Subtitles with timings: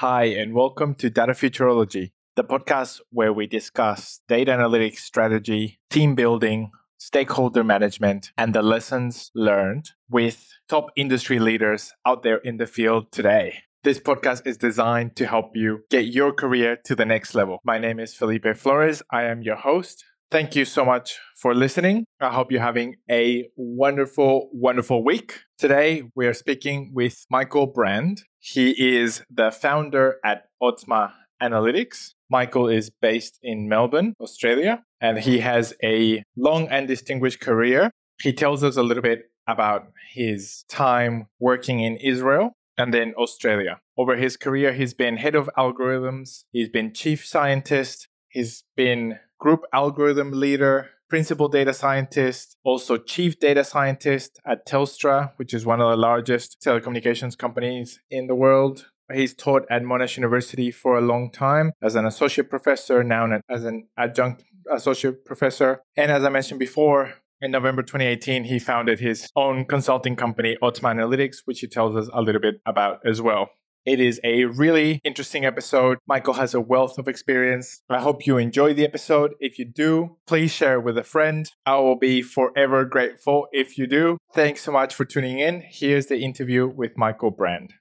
[0.00, 6.14] Hi, and welcome to Data Futurology, the podcast where we discuss data analytics strategy, team
[6.14, 12.66] building, stakeholder management, and the lessons learned with top industry leaders out there in the
[12.66, 13.58] field today.
[13.84, 17.60] This podcast is designed to help you get your career to the next level.
[17.62, 19.02] My name is Felipe Flores.
[19.10, 20.06] I am your host.
[20.30, 22.06] Thank you so much for listening.
[22.20, 25.40] I hope you're having a wonderful, wonderful week.
[25.60, 28.22] Today, we are speaking with Michael Brand.
[28.38, 32.14] He is the founder at Otzma Analytics.
[32.30, 37.90] Michael is based in Melbourne, Australia, and he has a long and distinguished career.
[38.22, 43.80] He tells us a little bit about his time working in Israel and then Australia.
[43.98, 49.64] Over his career, he's been head of algorithms, he's been chief scientist, he's been group
[49.74, 55.90] algorithm leader, principal data scientist, also chief data scientist at Telstra, which is one of
[55.90, 58.86] the largest telecommunications companies in the world.
[59.12, 63.64] He's taught at Monash University for a long time as an associate professor, now as
[63.64, 65.82] an adjunct associate professor.
[65.96, 70.94] And as I mentioned before, in November 2018, he founded his own consulting company, Otzma
[70.94, 73.50] Analytics, which he tells us a little bit about as well.
[73.86, 75.96] It is a really interesting episode.
[76.06, 77.80] Michael has a wealth of experience.
[77.88, 79.32] I hope you enjoy the episode.
[79.40, 81.50] If you do, please share with a friend.
[81.64, 84.18] I will be forever grateful if you do.
[84.34, 85.62] Thanks so much for tuning in.
[85.66, 87.72] Here's the interview with Michael Brand.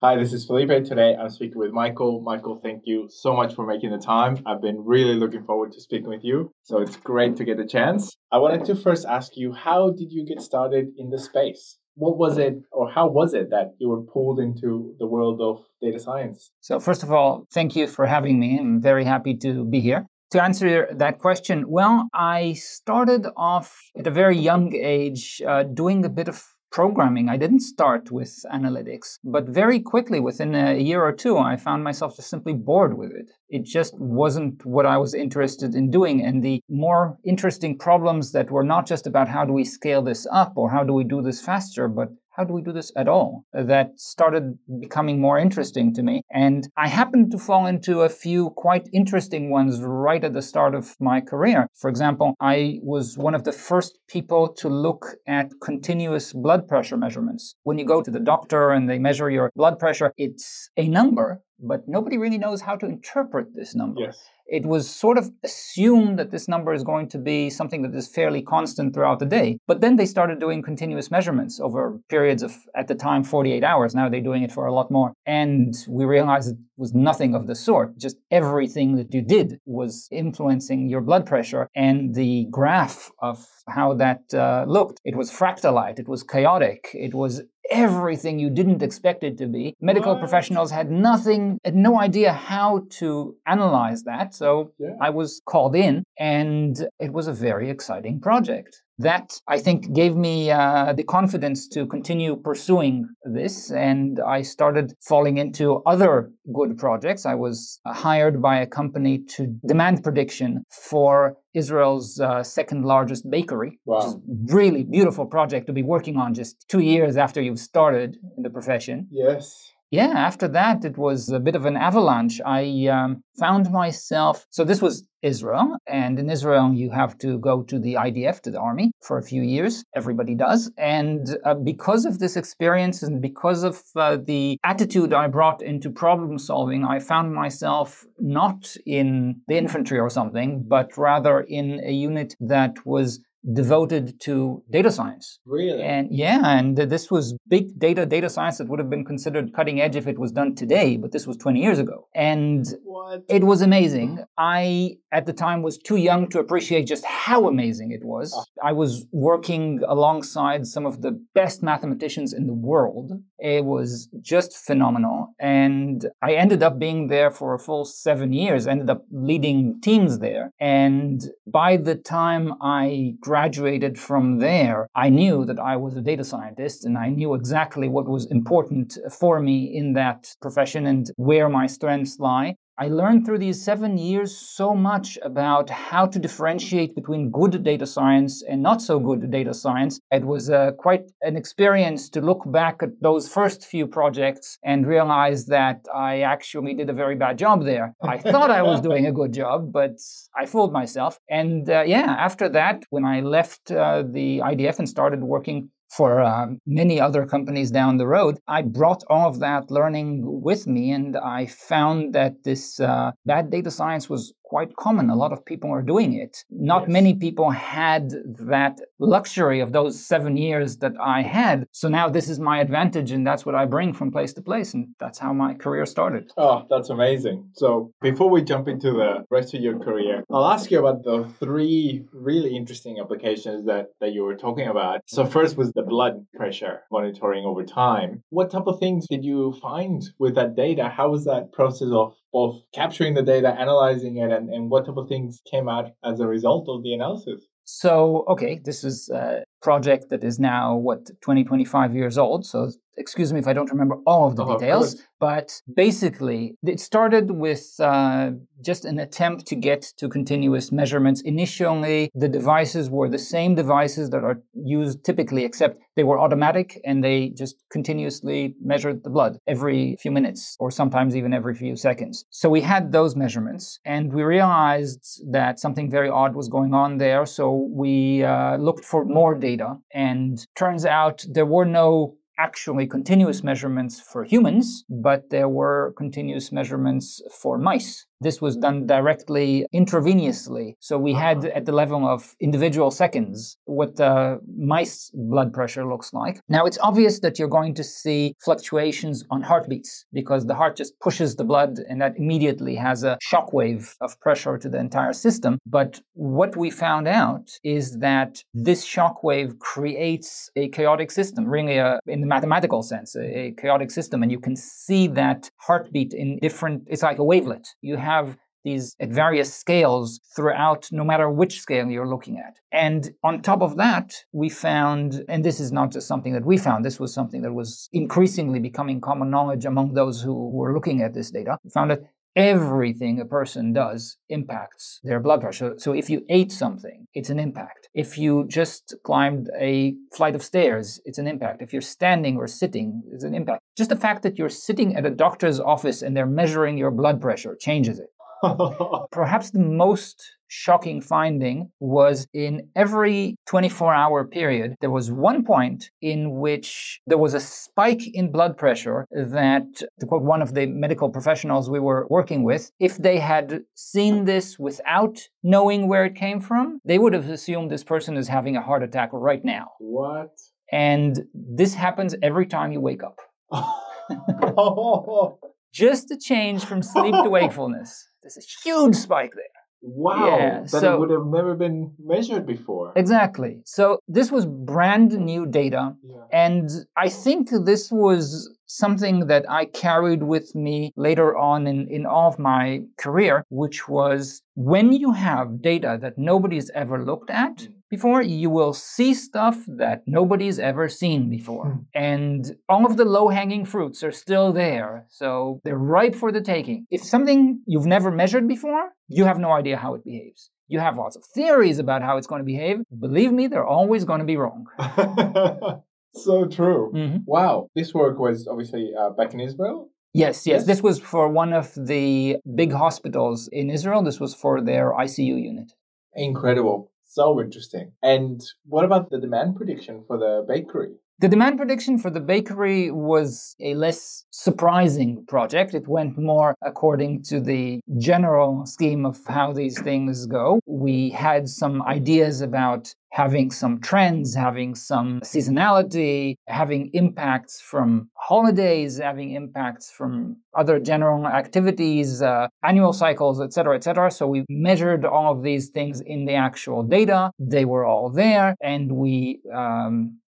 [0.00, 0.84] Hi, this is Felipe.
[0.84, 2.20] Today I'm speaking with Michael.
[2.20, 4.38] Michael, thank you so much for making the time.
[4.46, 6.52] I've been really looking forward to speaking with you.
[6.62, 8.14] So it's great to get the chance.
[8.30, 11.77] I wanted to first ask you, how did you get started in the space?
[11.98, 15.64] What was it or how was it that you were pulled into the world of
[15.82, 16.52] data science?
[16.60, 18.58] So, first of all, thank you for having me.
[18.58, 20.06] I'm very happy to be here.
[20.32, 26.04] To answer that question, well, I started off at a very young age uh, doing
[26.04, 27.28] a bit of programming.
[27.28, 31.84] I didn't start with analytics, but very quickly, within a year or two, I found
[31.84, 33.30] myself just simply bored with it.
[33.48, 36.24] It just wasn't what I was interested in doing.
[36.24, 40.26] And the more interesting problems that were not just about how do we scale this
[40.32, 43.08] up or how do we do this faster, but how do we do this at
[43.08, 43.44] all?
[43.52, 46.22] That started becoming more interesting to me.
[46.30, 50.76] And I happened to fall into a few quite interesting ones right at the start
[50.76, 51.66] of my career.
[51.74, 56.96] For example, I was one of the first people to look at continuous blood pressure
[56.96, 57.56] measurements.
[57.64, 61.42] When you go to the doctor and they measure your blood pressure, it's a number,
[61.58, 64.02] but nobody really knows how to interpret this number.
[64.02, 67.94] Yes it was sort of assumed that this number is going to be something that
[67.94, 69.58] is fairly constant throughout the day.
[69.66, 73.94] But then they started doing continuous measurements over periods of, at the time, 48 hours.
[73.94, 75.12] Now they're doing it for a lot more.
[75.26, 77.98] And we realized it was nothing of the sort.
[77.98, 83.94] Just everything that you did was influencing your blood pressure and the graph of how
[83.94, 85.00] that uh, looked.
[85.04, 89.74] It was fractalite, it was chaotic, it was everything you didn't expect it to be.
[89.80, 90.20] Medical what?
[90.20, 94.37] professionals had nothing, had no idea how to analyze that.
[94.38, 94.90] So yeah.
[95.00, 100.16] I was called in, and it was a very exciting project that I think gave
[100.16, 103.70] me uh, the confidence to continue pursuing this.
[103.70, 107.24] And I started falling into other good projects.
[107.24, 113.30] I was uh, hired by a company to demand prediction for Israel's uh, second largest
[113.30, 113.98] bakery, wow.
[113.98, 114.16] which is
[114.52, 118.50] really beautiful project to be working on just two years after you've started in the
[118.50, 119.06] profession.
[119.10, 122.40] Yes yeah, after that, it was a bit of an avalanche.
[122.44, 127.62] I um, found myself, so this was Israel, and in Israel, you have to go
[127.62, 129.84] to the IDF, to the army, for a few years.
[129.96, 130.70] Everybody does.
[130.76, 135.90] And uh, because of this experience and because of uh, the attitude I brought into
[135.90, 141.92] problem solving, I found myself not in the infantry or something, but rather in a
[141.92, 143.20] unit that was
[143.52, 145.40] devoted to data science.
[145.46, 145.82] Really?
[145.82, 149.80] And yeah, and this was big data, data science that would have been considered cutting
[149.80, 152.08] edge if it was done today, but this was 20 years ago.
[152.14, 153.22] And what?
[153.28, 154.24] it was amazing.
[154.36, 158.34] I, at the time, was too young to appreciate just how amazing it was.
[158.36, 158.44] Oh.
[158.62, 163.12] I was working alongside some of the best mathematicians in the world.
[163.38, 165.34] It was just phenomenal.
[165.38, 170.18] And I ended up being there for a full seven years, ended up leading teams
[170.18, 170.50] there.
[170.60, 176.24] And by the time I graduated from there, I knew that I was a data
[176.24, 181.50] scientist and I knew exactly what was important for me in that profession and where
[181.50, 182.54] my strengths lie.
[182.80, 187.86] I learned through these seven years so much about how to differentiate between good data
[187.86, 189.98] science and not so good data science.
[190.12, 194.86] It was uh, quite an experience to look back at those first few projects and
[194.86, 197.96] realize that I actually did a very bad job there.
[198.00, 199.96] I thought I was doing a good job, but
[200.38, 201.18] I fooled myself.
[201.28, 206.20] And uh, yeah, after that, when I left uh, the IDF and started working for
[206.20, 210.90] uh, many other companies down the road, I brought all of that learning with me
[210.90, 215.10] and I found that this uh, bad data science was quite common.
[215.10, 216.44] A lot of people are doing it.
[216.50, 216.90] Not yes.
[216.90, 218.10] many people had
[218.54, 221.66] that luxury of those seven years that I had.
[221.72, 224.74] So now this is my advantage, and that's what I bring from place to place.
[224.74, 226.32] And that's how my career started.
[226.36, 227.50] Oh, that's amazing.
[227.54, 231.28] So before we jump into the rest of your career, I'll ask you about the
[231.38, 235.00] three really interesting applications that, that you were talking about.
[235.06, 238.22] So first was the blood pressure monitoring over time.
[238.30, 240.88] What type of things did you find with that data?
[240.88, 244.96] How was that process of both capturing the data, analyzing it, and, and what type
[244.96, 247.46] of things came out as a result of the analysis?
[247.64, 252.46] So, okay, this is a project that is now, what, 20, 25 years old.
[252.46, 256.56] So excuse me if I don't remember all of the oh, details, of but basically,
[256.64, 258.30] it started with uh,
[258.64, 261.22] just an attempt to get to continuous measurements.
[261.22, 266.80] Initially, the devices were the same devices that are used typically, except they were automatic
[266.84, 271.74] and they just continuously measured the blood every few minutes or sometimes even every few
[271.74, 272.24] seconds.
[272.30, 276.98] So we had those measurements and we realized that something very odd was going on
[276.98, 277.26] there.
[277.26, 279.47] So we uh, looked for more data
[279.94, 286.52] and turns out there were no actually continuous measurements for humans, but there were continuous
[286.52, 288.06] measurements for mice.
[288.20, 290.74] This was done directly intravenously.
[290.80, 291.50] So we had uh-huh.
[291.54, 296.40] at the level of individual seconds what the mice blood pressure looks like.
[296.48, 300.98] Now it's obvious that you're going to see fluctuations on heartbeats because the heart just
[301.00, 305.12] pushes the blood and that immediately has a shock wave of pressure to the entire
[305.12, 305.58] system.
[305.64, 311.76] But what we found out is that this shock wave creates a chaotic system, really
[311.76, 314.22] a, in the mathematical sense, a, a chaotic system.
[314.22, 317.66] And you can see that heartbeat in different, it's like a wavelet.
[317.80, 322.54] You have have these at various scales throughout, no matter which scale you're looking at.
[322.72, 326.56] And on top of that, we found, and this is not just something that we
[326.58, 331.02] found, this was something that was increasingly becoming common knowledge among those who were looking
[331.02, 331.58] at this data.
[331.64, 332.02] We found that
[332.38, 335.74] everything a person does impacts their blood pressure.
[335.76, 337.88] So if you ate something, it's an impact.
[337.94, 341.62] If you just climbed a flight of stairs, it's an impact.
[341.62, 343.62] If you're standing or sitting, it's an impact.
[343.76, 347.20] Just the fact that you're sitting at a doctor's office and they're measuring your blood
[347.20, 348.10] pressure changes it.
[349.10, 355.90] Perhaps the most shocking finding was in every 24 hour period, there was one point
[356.00, 359.66] in which there was a spike in blood pressure that,
[360.00, 364.24] to quote one of the medical professionals we were working with, if they had seen
[364.24, 368.56] this without knowing where it came from, they would have assumed this person is having
[368.56, 369.72] a heart attack right now.
[369.78, 370.30] What?
[370.72, 373.18] And this happens every time you wake up.
[374.10, 375.38] Oh.
[375.72, 378.08] Just a change from sleep to wakefulness.
[378.34, 379.44] There's a huge spike there.
[379.80, 382.92] Wow, yeah, that so, would have never been measured before.
[382.96, 383.60] Exactly.
[383.64, 385.94] So this was brand new data.
[386.02, 386.16] Yeah.
[386.32, 392.06] And I think this was something that I carried with me later on in, in
[392.06, 397.56] all of my career, which was when you have data that nobody's ever looked at,
[397.58, 401.70] mm before, you will see stuff that nobody's ever seen before.
[401.70, 401.78] Hmm.
[401.94, 405.06] And all of the low hanging fruits are still there.
[405.08, 406.86] So they're ripe for the taking.
[406.90, 410.50] If something you've never measured before, you have no idea how it behaves.
[410.68, 412.80] You have lots of theories about how it's going to behave.
[412.98, 414.66] Believe me, they're always going to be wrong.
[416.14, 416.92] so true.
[416.94, 417.18] Mm-hmm.
[417.24, 417.68] Wow.
[417.74, 419.90] This work was obviously uh, back in Israel.
[420.12, 420.66] Yes, yes, yes.
[420.66, 424.02] This was for one of the big hospitals in Israel.
[424.02, 425.72] This was for their ICU unit.
[426.14, 426.90] Incredible.
[427.08, 427.94] So interesting.
[428.04, 430.94] And what about the demand prediction for the bakery?
[431.20, 435.74] The demand prediction for the bakery was a less surprising project.
[435.74, 440.60] It went more according to the general scheme of how these things go.
[440.64, 448.98] We had some ideas about having some trends, having some seasonality, having impacts from holidays,
[448.98, 454.12] having impacts from other general activities, uh, annual cycles, etc., etc.
[454.12, 457.32] So we measured all of these things in the actual data.
[457.40, 460.18] They were all there, and we um,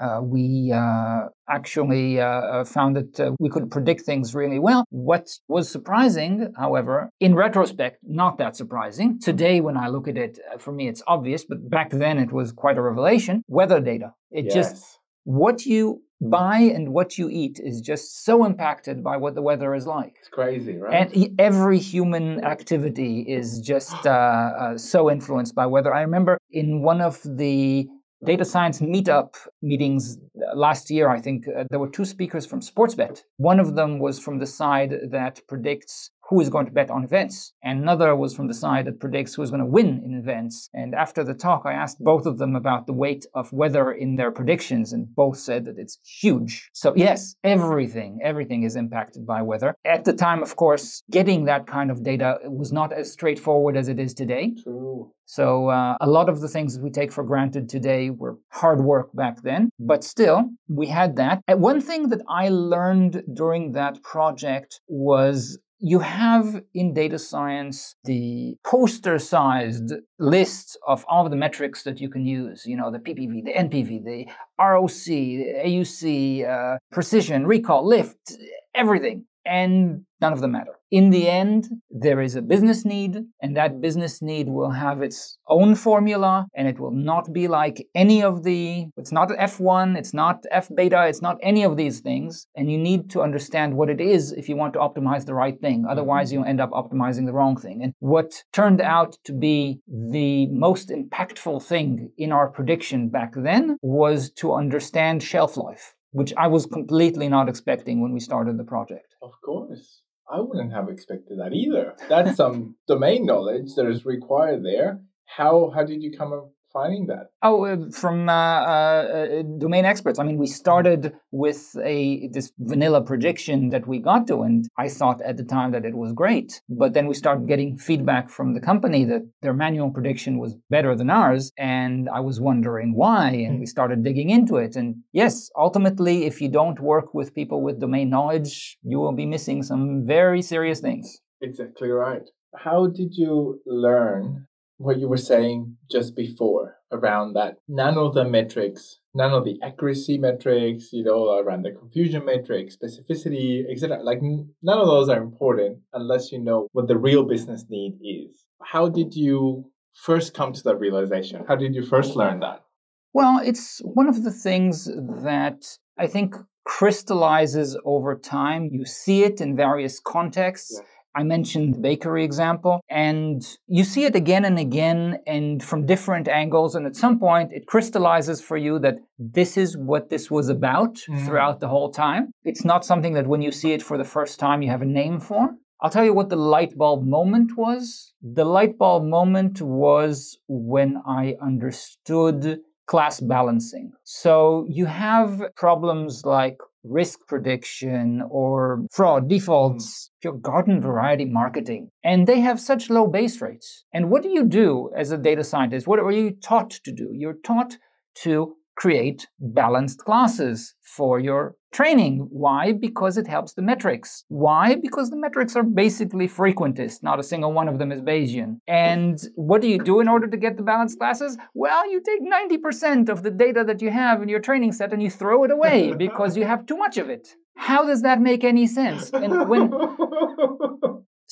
[0.00, 4.84] uh, we uh, actually uh, uh found that uh, we could predict things really well.
[4.90, 9.20] What was surprising, however, in retrospect, not that surprising.
[9.20, 12.32] Today, when I look at it, uh, for me, it's obvious, but back then it
[12.32, 13.42] was quite a revelation.
[13.46, 14.14] Weather data.
[14.30, 14.54] It yes.
[14.54, 19.42] just, what you buy and what you eat is just so impacted by what the
[19.42, 20.14] weather is like.
[20.18, 21.14] It's crazy, right?
[21.14, 25.94] And every human activity is just so influenced by weather.
[25.94, 27.88] I remember in one of the
[28.24, 30.18] data science meetup meetings
[30.54, 33.22] last year, I think uh, there were two speakers from Sportsbet.
[33.36, 37.04] One of them was from the side that predicts who is going to bet on
[37.04, 37.52] events.
[37.62, 40.70] And another was from the side that predicts who's going to win in events.
[40.72, 44.14] And after the talk, I asked both of them about the weight of weather in
[44.14, 46.70] their predictions, and both said that it's huge.
[46.72, 49.74] So, yes, everything, everything is impacted by weather.
[49.84, 53.88] At the time, of course, getting that kind of data was not as straightforward as
[53.88, 54.54] it is today.
[54.62, 55.12] True.
[55.26, 58.80] So uh, a lot of the things that we take for granted today were hard
[58.80, 61.40] work back then, but still we had that.
[61.46, 67.96] And one thing that I learned during that project was you have in data science
[68.04, 72.90] the poster sized list of all of the metrics that you can use you know
[72.90, 74.26] the ppv the npv the
[74.58, 78.36] roc the auc uh, precision recall lift
[78.82, 80.74] everything and none of them matter.
[80.90, 85.38] In the end, there is a business need, and that business need will have its
[85.48, 90.12] own formula, and it will not be like any of the, it's not F1, it's
[90.12, 92.46] not F beta, it's not any of these things.
[92.56, 95.58] And you need to understand what it is if you want to optimize the right
[95.60, 95.80] thing.
[95.80, 95.92] Mm-hmm.
[95.92, 97.82] Otherwise, you end up optimizing the wrong thing.
[97.82, 103.76] And what turned out to be the most impactful thing in our prediction back then
[103.80, 108.64] was to understand shelf life which I was completely not expecting when we started the
[108.64, 109.14] project.
[109.22, 110.02] Of course.
[110.32, 111.94] I wouldn't have expected that either.
[112.08, 115.00] That's some domain knowledge that is required there.
[115.26, 117.30] How how did you come finding that?
[117.42, 120.18] Oh, uh, from uh, uh, domain experts.
[120.18, 124.88] I mean, we started with a this vanilla prediction that we got to, and I
[124.88, 126.60] thought at the time that it was great.
[126.68, 130.94] But then we started getting feedback from the company that their manual prediction was better
[130.94, 133.30] than ours, and I was wondering why.
[133.30, 134.76] And we started digging into it.
[134.76, 139.26] And yes, ultimately, if you don't work with people with domain knowledge, you will be
[139.26, 141.20] missing some very serious things.
[141.40, 142.28] Exactly right.
[142.54, 144.46] How did you learn
[144.80, 149.58] what you were saying just before around that none of the metrics none of the
[149.62, 155.22] accuracy metrics you know around the confusion metrics specificity etc like none of those are
[155.22, 158.46] important unless you know what the real business need is.
[158.62, 161.44] How did you first come to that realization?
[161.46, 162.64] How did you first learn that?
[163.12, 164.86] Well it's one of the things
[165.30, 165.60] that
[165.98, 166.34] i think
[166.64, 168.70] crystallizes over time.
[168.72, 170.72] You see it in various contexts.
[170.78, 175.86] Yeah I mentioned the bakery example, and you see it again and again and from
[175.86, 176.74] different angles.
[176.74, 180.96] And at some point, it crystallizes for you that this is what this was about
[181.08, 181.24] mm.
[181.24, 182.30] throughout the whole time.
[182.44, 184.86] It's not something that when you see it for the first time, you have a
[184.86, 185.50] name for.
[185.82, 188.12] I'll tell you what the light bulb moment was.
[188.22, 193.92] The light bulb moment was when I understood class balancing.
[194.04, 200.24] So you have problems like risk prediction or fraud defaults, mm.
[200.24, 201.90] your garden variety marketing.
[202.02, 203.84] And they have such low base rates.
[203.92, 205.86] And what do you do as a data scientist?
[205.86, 207.10] What are you taught to do?
[207.12, 207.76] You're taught
[208.22, 212.26] to create balanced classes for your training.
[212.30, 212.72] Why?
[212.72, 214.24] Because it helps the metrics.
[214.28, 214.74] Why?
[214.74, 217.02] Because the metrics are basically frequentist.
[217.02, 218.60] Not a single one of them is Bayesian.
[218.66, 221.36] And what do you do in order to get the balanced classes?
[221.52, 225.02] Well, you take 90% of the data that you have in your training set and
[225.02, 227.28] you throw it away because you have too much of it.
[227.56, 229.10] How does that make any sense?
[229.10, 229.70] And when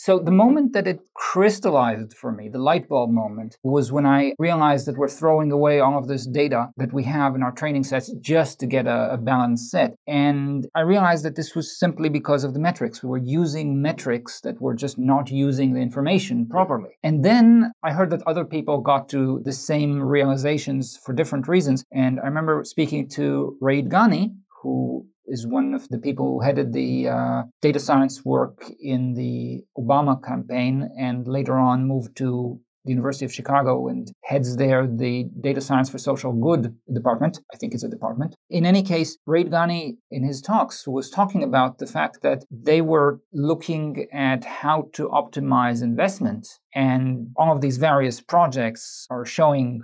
[0.01, 4.33] So the moment that it crystallized for me, the light bulb moment, was when I
[4.39, 7.83] realized that we're throwing away all of this data that we have in our training
[7.83, 9.97] sets just to get a, a balanced set.
[10.07, 13.03] And I realized that this was simply because of the metrics.
[13.03, 16.97] We were using metrics that were just not using the information properly.
[17.03, 21.85] And then I heard that other people got to the same realizations for different reasons.
[21.91, 26.73] And I remember speaking to Rayid Ghani, who is one of the people who headed
[26.73, 32.93] the uh, data science work in the Obama campaign and later on moved to the
[32.93, 37.39] University of Chicago and heads there the Data Science for Social Good department.
[37.53, 38.35] I think it's a department.
[38.49, 42.81] In any case, Rayid Ghani, in his talks, was talking about the fact that they
[42.81, 46.49] were looking at how to optimize investment.
[46.75, 49.83] And all of these various projects are showing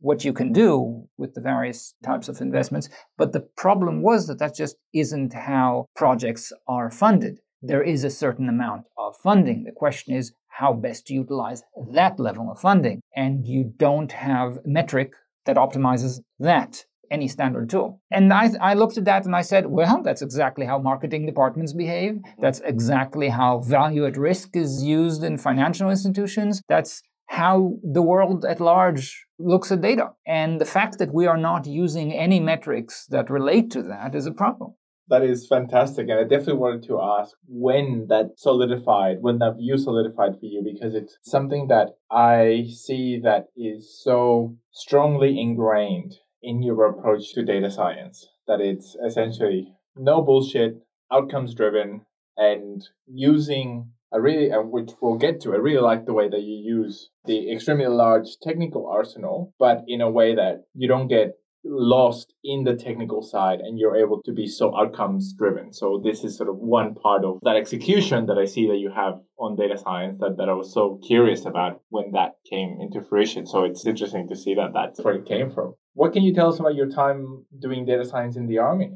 [0.00, 2.88] what you can do with the various types of investments.
[3.16, 7.40] But the problem was that that just isn't how projects are funded.
[7.60, 9.64] There is a certain amount of funding.
[9.64, 11.62] The question is how best to utilize
[11.92, 13.00] that level of funding.
[13.16, 15.12] And you don't have a metric
[15.46, 18.00] that optimizes that any standard tool.
[18.10, 21.72] And I, I looked at that and I said, well, that's exactly how marketing departments
[21.72, 22.18] behave.
[22.38, 26.60] That's exactly how value at risk is used in financial institutions.
[26.68, 30.10] That's how the world at large looks at data.
[30.26, 34.26] And the fact that we are not using any metrics that relate to that is
[34.26, 34.74] a problem.
[35.10, 36.08] That is fantastic.
[36.10, 40.62] And I definitely wanted to ask when that solidified, when that view solidified for you,
[40.62, 47.44] because it's something that I see that is so strongly ingrained in your approach to
[47.44, 50.76] data science that it's essentially no bullshit,
[51.10, 52.02] outcomes driven,
[52.36, 56.40] and using I really, and which we'll get to, I really like the way that
[56.40, 61.34] you use the extremely large technical arsenal, but in a way that you don't get
[61.64, 65.72] lost in the technical side and you're able to be so outcomes driven.
[65.72, 68.90] So this is sort of one part of that execution that I see that you
[68.94, 73.02] have on data science that, that I was so curious about when that came into
[73.02, 73.46] fruition.
[73.46, 75.74] So it's interesting to see that that's where it came from.
[75.94, 78.92] What can you tell us about your time doing data science in the army?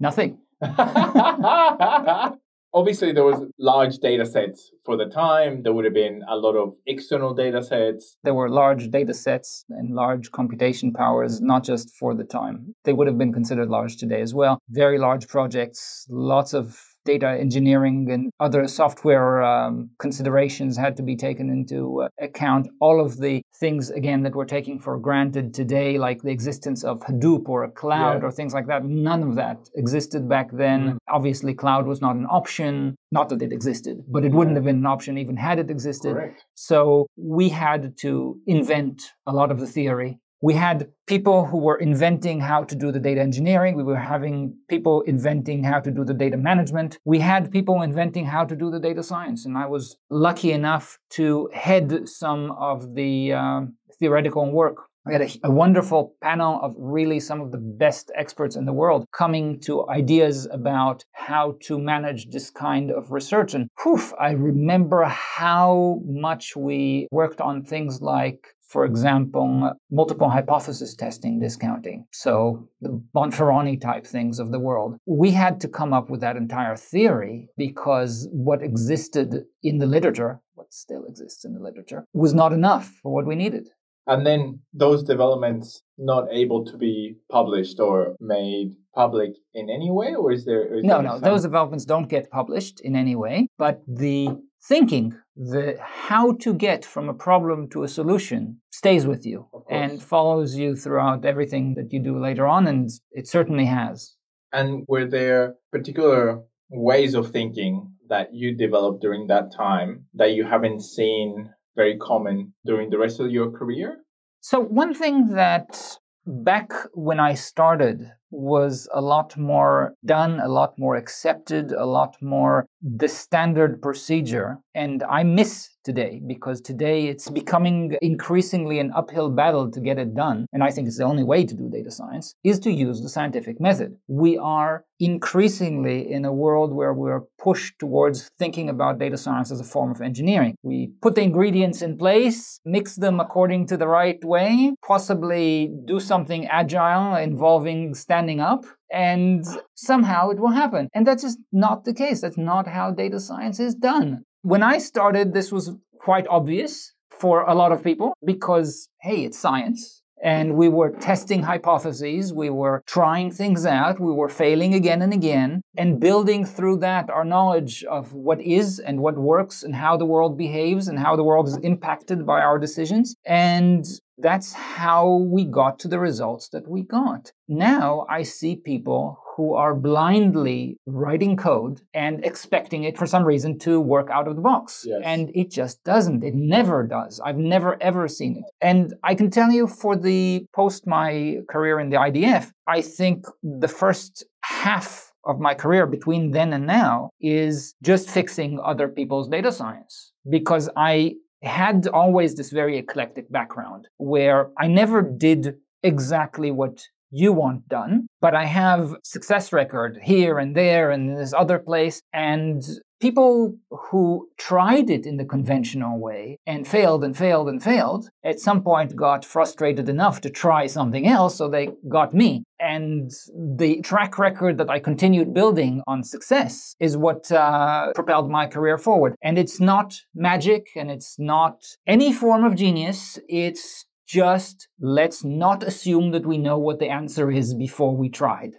[0.00, 0.38] Nothing.
[2.74, 5.62] Obviously, there was large data sets for the time.
[5.62, 8.18] There would have been a lot of external data sets.
[8.24, 12.74] There were large data sets and large computation powers, not just for the time.
[12.84, 14.58] They would have been considered large today as well.
[14.68, 21.16] Very large projects, lots of data engineering and other software um, considerations had to be
[21.16, 22.64] taken into uh, account.
[22.80, 27.00] All of the things, again, that we're taking for granted today, like the existence of
[27.08, 28.26] Hadoop or a cloud yeah.
[28.26, 30.80] or things like that, none of that existed back then.
[30.80, 30.96] Mm.
[31.08, 32.94] Obviously, cloud was not an option.
[33.10, 36.12] Not that it existed, but it wouldn't have been an option even had it existed.
[36.14, 36.44] Correct.
[36.54, 38.96] So we had to invent
[39.26, 43.00] a lot of the theory we had people who were inventing how to do the
[43.00, 43.74] data engineering.
[43.74, 46.98] We were having people inventing how to do the data management.
[47.04, 49.44] We had people inventing how to do the data science.
[49.46, 53.60] And I was lucky enough to head some of the uh,
[53.98, 54.76] theoretical work.
[55.06, 58.74] We had a, a, wonderful panel of really some of the best experts in the
[58.74, 63.54] world coming to ideas about how to manage this kind of research.
[63.54, 70.94] And poof, I remember how much we worked on things like for example, multiple hypothesis
[70.94, 72.06] testing discounting.
[72.12, 74.96] So the Bonferroni type things of the world.
[75.06, 80.40] We had to come up with that entire theory because what existed in the literature,
[80.54, 83.68] what still exists in the literature, was not enough for what we needed.
[84.06, 90.14] And then those developments not able to be published or made public in any way,
[90.14, 90.78] or is there?
[90.78, 91.20] Is no, there no, some...
[91.20, 93.48] those developments don't get published in any way.
[93.58, 94.30] But the
[94.62, 100.02] thinking the how to get from a problem to a solution stays with you and
[100.02, 104.16] follows you throughout everything that you do later on and it certainly has.
[104.52, 110.44] And were there particular ways of thinking that you developed during that time that you
[110.44, 113.98] haven't seen very common during the rest of your career?
[114.40, 120.78] So one thing that back when i started was a lot more done, a lot
[120.78, 124.58] more accepted, a lot more the standard procedure.
[124.74, 130.10] And I miss today because today it's becoming increasingly an uphill battle to get it
[130.14, 130.38] done.
[130.52, 133.08] And I think it's the only way to do data science is to use the
[133.16, 133.96] scientific method.
[134.06, 139.60] We are increasingly in a world where we're pushed towards thinking about data science as
[139.60, 140.54] a form of engineering.
[140.62, 146.00] We put the ingredients in place, mix them according to the right way, possibly do
[146.00, 150.88] something agile involving standing up and somehow it will happen.
[150.94, 152.20] And that's just not the case.
[152.20, 154.24] That's not how data science is done.
[154.42, 159.38] When I started, this was quite obvious for a lot of people because, hey, it's
[159.38, 160.02] science.
[160.22, 165.12] And we were testing hypotheses, we were trying things out, we were failing again and
[165.12, 169.96] again, and building through that our knowledge of what is and what works and how
[169.96, 173.14] the world behaves and how the world is impacted by our decisions.
[173.24, 173.86] And
[174.18, 177.32] that's how we got to the results that we got.
[177.48, 183.56] Now I see people who are blindly writing code and expecting it for some reason
[183.60, 184.84] to work out of the box.
[184.84, 185.00] Yes.
[185.04, 186.24] And it just doesn't.
[186.24, 187.20] It never does.
[187.24, 188.44] I've never ever seen it.
[188.60, 193.26] And I can tell you for the post my career in the IDF, I think
[193.42, 199.28] the first half of my career between then and now is just fixing other people's
[199.28, 206.50] data science because I had always this very eclectic background where I never did exactly
[206.50, 211.58] what you want done, but I have success record here and there and this other
[211.58, 212.02] place.
[212.12, 212.62] And
[213.00, 218.40] people who tried it in the conventional way and failed and failed and failed at
[218.40, 222.44] some point got frustrated enough to try something else, so they got me.
[222.60, 228.46] And the track record that I continued building on success is what uh, propelled my
[228.46, 229.14] career forward.
[229.22, 233.18] And it's not magic and it's not any form of genius.
[233.28, 238.52] It's just let's not assume that we know what the answer is before we tried.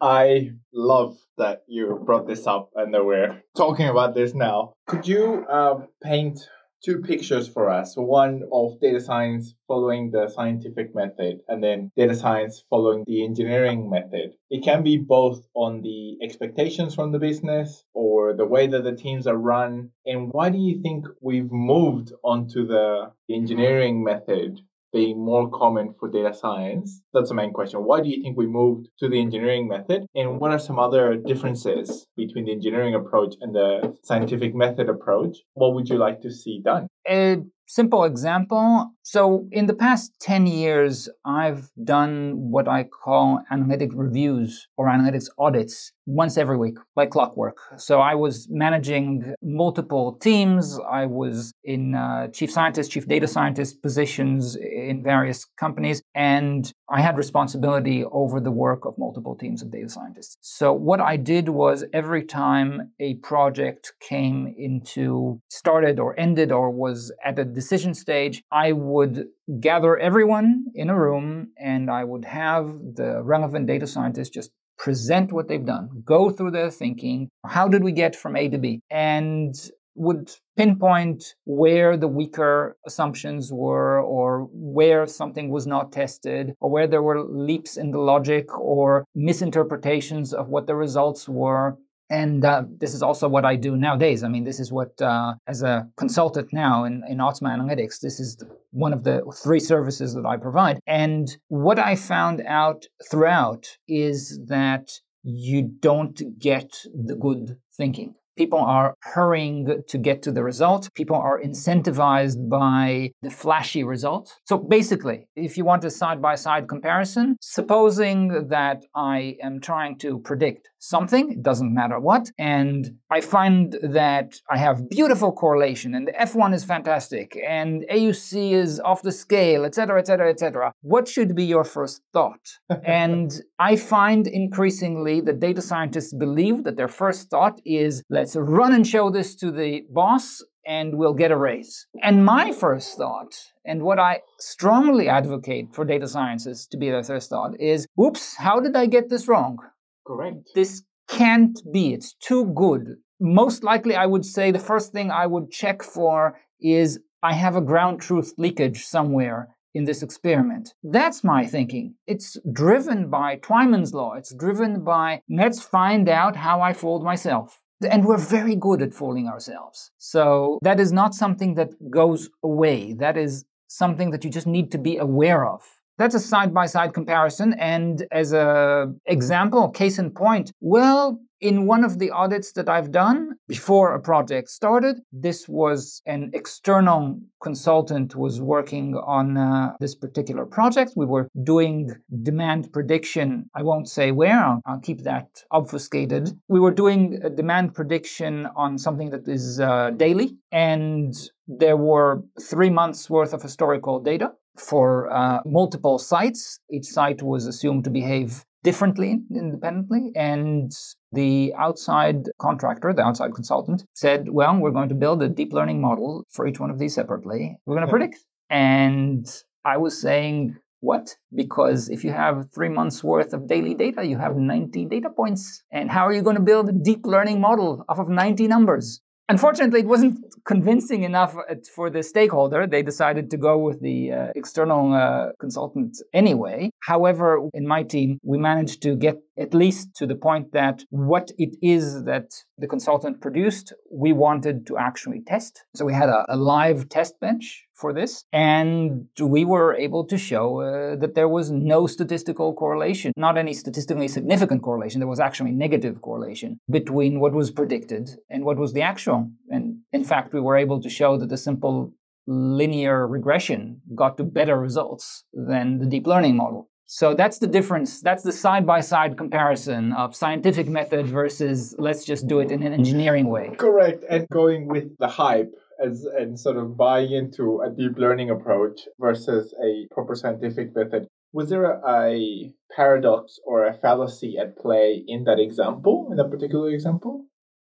[0.00, 4.74] I love that you brought this up and that we're talking about this now.
[4.86, 6.38] Could you uh, paint
[6.84, 7.94] two pictures for us?
[7.96, 13.88] One of data science following the scientific method and then data science following the engineering
[13.88, 14.34] method.
[14.50, 18.94] It can be both on the expectations from the business or the way that the
[18.94, 19.90] teams are run.
[20.04, 24.60] And why do you think we've moved onto the engineering method
[24.92, 27.02] being more common for data science?
[27.12, 27.80] That's the main question.
[27.80, 30.06] Why do you think we moved to the engineering method?
[30.14, 35.38] And what are some other differences between the engineering approach and the scientific method approach?
[35.54, 36.88] What would you like to see done?
[37.08, 38.90] A simple example.
[39.02, 45.26] So, in the past 10 years, I've done what I call analytic reviews or analytics
[45.38, 47.56] audits once every week, like clockwork.
[47.76, 50.78] So, I was managing multiple teams.
[50.90, 57.00] I was in uh, chief scientist, chief data scientist positions in various companies, and I
[57.00, 60.36] had responsibility over the work of multiple teams of data scientists.
[60.40, 66.70] So, what I did was every time a project came into started or ended or
[66.70, 69.26] was at the decision stage, I would
[69.60, 75.32] gather everyone in a room and I would have the relevant data scientists just present
[75.32, 77.28] what they've done, go through their thinking.
[77.46, 78.80] How did we get from A to B?
[78.90, 79.54] And
[79.96, 86.86] would pinpoint where the weaker assumptions were or where something was not tested or where
[86.86, 92.64] there were leaps in the logic or misinterpretations of what the results were and uh,
[92.78, 94.22] this is also what I do nowadays.
[94.22, 98.20] I mean, this is what, uh, as a consultant now in, in Otzma Analytics, this
[98.20, 98.36] is
[98.70, 100.78] one of the three services that I provide.
[100.86, 104.90] And what I found out throughout is that
[105.22, 108.14] you don't get the good thinking.
[108.36, 110.90] People are hurrying to get to the result.
[110.94, 114.34] People are incentivized by the flashy result.
[114.44, 119.96] So basically, if you want a side by side comparison, supposing that I am trying
[120.00, 125.94] to predict something, it doesn't matter what, and I find that I have beautiful correlation
[125.94, 130.72] and the F1 is fantastic and AUC is off the scale, etc., etc., etc.
[130.82, 132.58] What should be your first thought?
[132.84, 138.74] and I find increasingly that data scientists believe that their first thought is let's run
[138.74, 141.86] and show this to the boss and we'll get a raise.
[142.02, 143.34] And my first thought,
[143.64, 148.36] and what I strongly advocate for data scientists to be their first thought, is oops,
[148.36, 149.58] how did I get this wrong?
[150.06, 150.48] Correct.
[150.54, 151.92] This can't be.
[151.92, 152.96] It's too good.
[153.20, 157.56] Most likely, I would say the first thing I would check for is I have
[157.56, 160.74] a ground truth leakage somewhere in this experiment.
[160.82, 161.94] That's my thinking.
[162.06, 164.14] It's driven by Twyman's law.
[164.14, 167.60] It's driven by let's find out how I fooled myself.
[167.90, 169.90] And we're very good at fooling ourselves.
[169.98, 172.94] So that is not something that goes away.
[172.94, 175.60] That is something that you just need to be aware of.
[175.98, 177.54] That's a side by side comparison.
[177.54, 182.90] And as a example, case in point, well, in one of the audits that I've
[182.90, 189.94] done before a project started, this was an external consultant was working on uh, this
[189.94, 190.92] particular project.
[190.96, 191.90] We were doing
[192.22, 193.50] demand prediction.
[193.54, 196.30] I won't say where, I'll, I'll keep that obfuscated.
[196.48, 201.14] We were doing a demand prediction on something that is uh, daily, and
[201.46, 206.60] there were three months worth of historical data for uh, multiple sites.
[206.70, 210.10] Each site was assumed to behave differently independently.
[210.16, 210.72] And
[211.12, 215.80] the outside contractor, the outside consultant, said, Well, we're going to build a deep learning
[215.80, 217.56] model for each one of these separately.
[217.64, 218.18] We're going to predict.
[218.50, 219.26] And
[219.64, 221.16] I was saying, what?
[221.34, 225.62] Because if you have three months worth of daily data, you have 90 data points.
[225.72, 229.00] And how are you going to build a deep learning model off of 90 numbers?
[229.28, 232.66] Unfortunately, it wasn't convincing enough uh, for the stakeholder.
[232.66, 236.70] They decided to go with the uh, external uh, consultant anyway.
[236.84, 241.32] However, in my team, we managed to get at least to the point that what
[241.38, 245.64] it is that the consultant produced, we wanted to actually test.
[245.74, 248.24] So we had a, a live test bench for this.
[248.32, 253.52] And we were able to show uh, that there was no statistical correlation, not any
[253.52, 255.00] statistically significant correlation.
[255.00, 259.30] There was actually negative correlation between what was predicted and what was the actual.
[259.50, 261.92] And in fact, we were able to show that the simple
[262.26, 266.68] linear regression got to better results than the deep learning model.
[266.86, 268.00] So that's the difference.
[268.00, 272.62] That's the side by side comparison of scientific method versus let's just do it in
[272.62, 273.50] an engineering way.
[273.56, 274.04] Correct.
[274.08, 275.52] And going with the hype
[275.84, 281.06] as and sort of buying into a deep learning approach versus a proper scientific method.
[281.32, 286.30] Was there a, a paradox or a fallacy at play in that example, in that
[286.30, 287.26] particular example?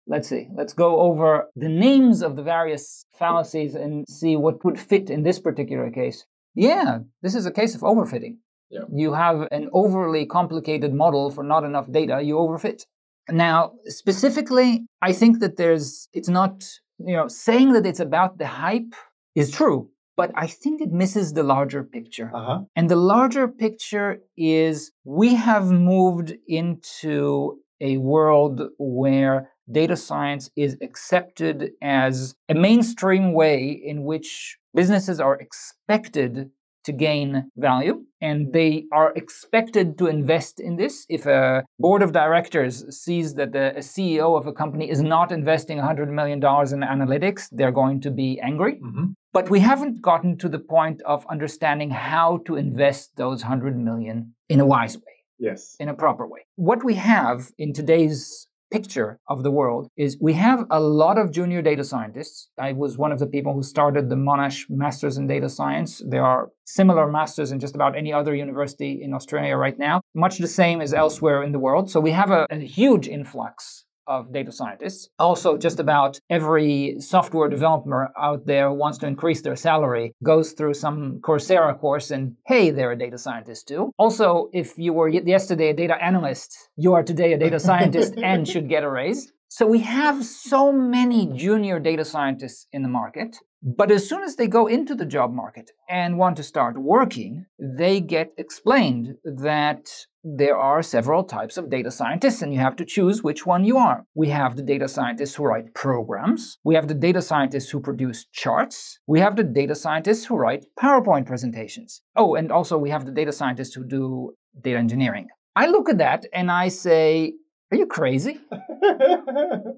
[0.07, 0.49] Let's see.
[0.55, 5.23] Let's go over the names of the various fallacies and see what would fit in
[5.23, 6.27] this particular case.
[6.55, 8.37] Yeah, this is a case of overfitting.
[8.71, 8.83] Yeah.
[8.93, 12.85] You have an overly complicated model for not enough data, you overfit.
[13.31, 16.65] Now, specifically, I think that there's, it's not
[16.99, 18.95] you know, saying that it's about the hype
[19.35, 22.31] is true, but I think it misses the larger picture.
[22.35, 22.61] Uh-huh.
[22.77, 30.77] And the larger picture is we have moved into a world where data science is
[30.83, 36.51] accepted as a mainstream way in which businesses are expected
[36.85, 41.05] to gain value and they are expected to invest in this.
[41.09, 45.79] If a board of directors sees that the CEO of a company is not investing
[45.79, 48.75] $100 million in analytics, they're going to be angry.
[48.75, 49.07] Mm-hmm.
[49.33, 54.35] But we haven't gotten to the point of understanding how to invest those 100 million
[54.49, 55.15] in a wise way.
[55.39, 55.77] Yes.
[55.81, 56.41] In a proper way.
[56.55, 61.31] What we have in today's picture of the world is we have a lot of
[61.31, 62.49] junior data scientists.
[62.59, 66.03] I was one of the people who started the Monash Masters in Data Science.
[66.15, 70.39] There are similar masters in just about any other university in Australia right now, much
[70.39, 71.89] the same as elsewhere in the world.
[71.89, 75.09] So we have a, a huge influx of data scientists.
[75.19, 80.75] Also, just about every software developer out there wants to increase their salary, goes through
[80.75, 83.93] some Coursera course, and hey, they're a data scientist too.
[83.99, 88.47] Also, if you were yesterday a data analyst, you are today a data scientist and
[88.49, 89.33] should get a raise.
[89.49, 93.37] So we have so many junior data scientists in the market.
[93.67, 97.47] But as soon as they go into the job market and want to start working,
[97.59, 99.89] they get explained that
[100.23, 103.79] there are several types of data scientists, and you have to choose which one you
[103.79, 104.05] are.
[104.15, 108.27] We have the data scientists who write programs, we have the data scientists who produce
[108.33, 112.03] charts, we have the data scientists who write PowerPoint presentations.
[112.17, 115.29] Oh, and also we have the data scientists who do data engineering.
[115.57, 117.35] I look at that and I say,
[117.75, 118.39] are you crazy?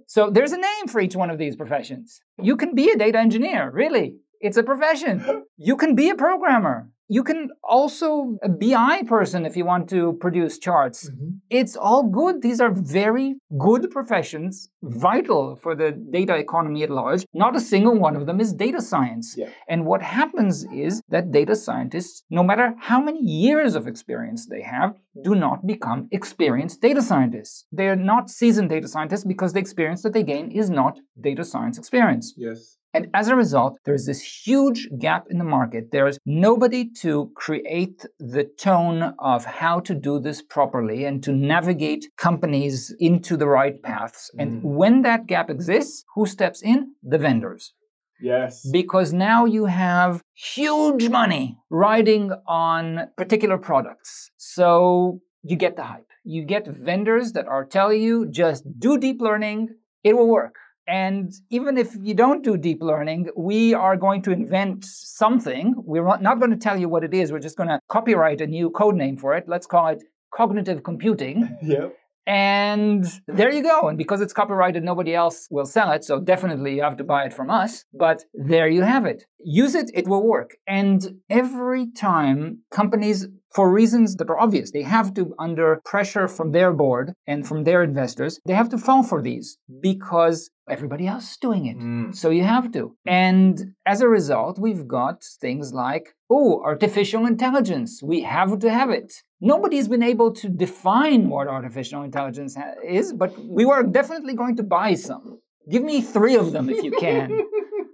[0.07, 2.21] so there's a name for each one of these professions.
[2.41, 4.17] You can be a data engineer, really.
[4.41, 5.45] It's a profession.
[5.57, 6.91] You can be a programmer.
[7.09, 11.09] You can also a BI person if you want to produce charts.
[11.09, 11.29] Mm-hmm.
[11.51, 12.43] It's all good.
[12.43, 17.25] These are very good professions, vital for the data economy at large.
[17.33, 19.35] Not a single one of them is data science.
[19.37, 19.51] Yeah.
[19.69, 24.63] And what happens is that data scientists, no matter how many years of experience they
[24.63, 27.67] have, do not become experienced data scientists.
[27.73, 31.45] They are not seasoned data scientists because the experience that they gain is not data
[31.45, 32.35] science experience.
[32.37, 32.79] Yes.
[32.97, 35.93] And as a result, there's this huge gap in the market.
[35.93, 42.07] There's nobody to create the tone of how to do this properly and to navigate
[42.17, 44.31] companies into the right paths.
[44.35, 44.43] Mm.
[44.43, 46.95] And when that gap exists, who steps in?
[47.03, 47.75] The vendors.
[48.19, 48.67] Yes.
[48.73, 54.31] Because now you have huge money riding on particular products.
[54.39, 56.09] So you get the hype.
[56.25, 59.69] You get vendors that are telling you just do deep learning,
[60.03, 60.55] it will work.
[60.89, 65.75] And even if you don't do deep learning, we are going to invent something.
[65.77, 67.33] We're not going to tell you what it is.
[67.33, 69.45] We're just going to copyright a new code name for it.
[69.49, 71.57] Let's call it cognitive computing.
[71.63, 71.97] yep.
[72.27, 73.89] And there you go.
[73.89, 76.03] And because it's copyrighted, nobody else will sell it.
[76.03, 77.85] So definitely you have to buy it from us.
[77.95, 79.27] But there you have it.
[79.39, 80.57] Use it, it will work.
[80.67, 84.71] And every time companies for reasons that are obvious.
[84.71, 88.77] They have to, under pressure from their board and from their investors, they have to
[88.77, 91.79] fall for these because everybody else is doing it.
[91.79, 92.15] Mm.
[92.15, 92.95] So you have to.
[93.07, 98.03] And as a result, we've got things like, oh, artificial intelligence.
[98.03, 99.11] We have to have it.
[99.41, 104.65] Nobody's been able to define what artificial intelligence is, but we were definitely going to
[104.65, 105.41] buy some.
[105.71, 107.31] Give me three of them if you can.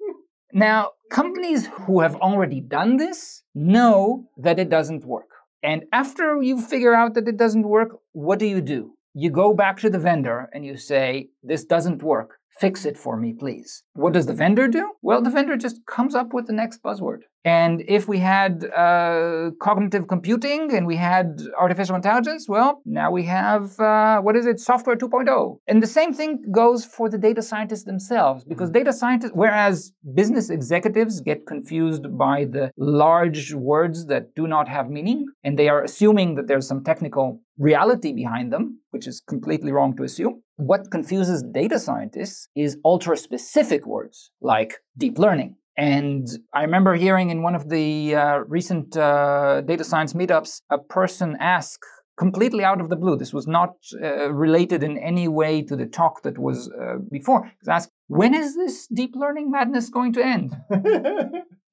[0.52, 5.31] now, companies who have already done this know that it doesn't work.
[5.62, 8.94] And after you figure out that it doesn't work, what do you do?
[9.14, 12.38] You go back to the vendor and you say, This doesn't work.
[12.58, 13.82] Fix it for me, please.
[13.94, 14.92] What does the vendor do?
[15.00, 17.22] Well, the vendor just comes up with the next buzzword.
[17.44, 23.24] And if we had uh, cognitive computing and we had artificial intelligence, well, now we
[23.24, 25.58] have, uh, what is it, software 2.0.
[25.66, 28.84] And the same thing goes for the data scientists themselves, because mm-hmm.
[28.84, 34.88] data scientists, whereas business executives get confused by the large words that do not have
[34.88, 39.72] meaning, and they are assuming that there's some technical reality behind them, which is completely
[39.72, 40.42] wrong to assume.
[40.56, 47.30] What confuses data scientists is ultra specific words like deep learning and I remember hearing
[47.30, 51.80] in one of the uh, recent uh, data science meetups, a person ask
[52.18, 53.16] completely out of the blue.
[53.16, 57.50] This was not uh, related in any way to the talk that was uh, before.
[57.66, 60.54] Asked, when is this deep learning madness going to end?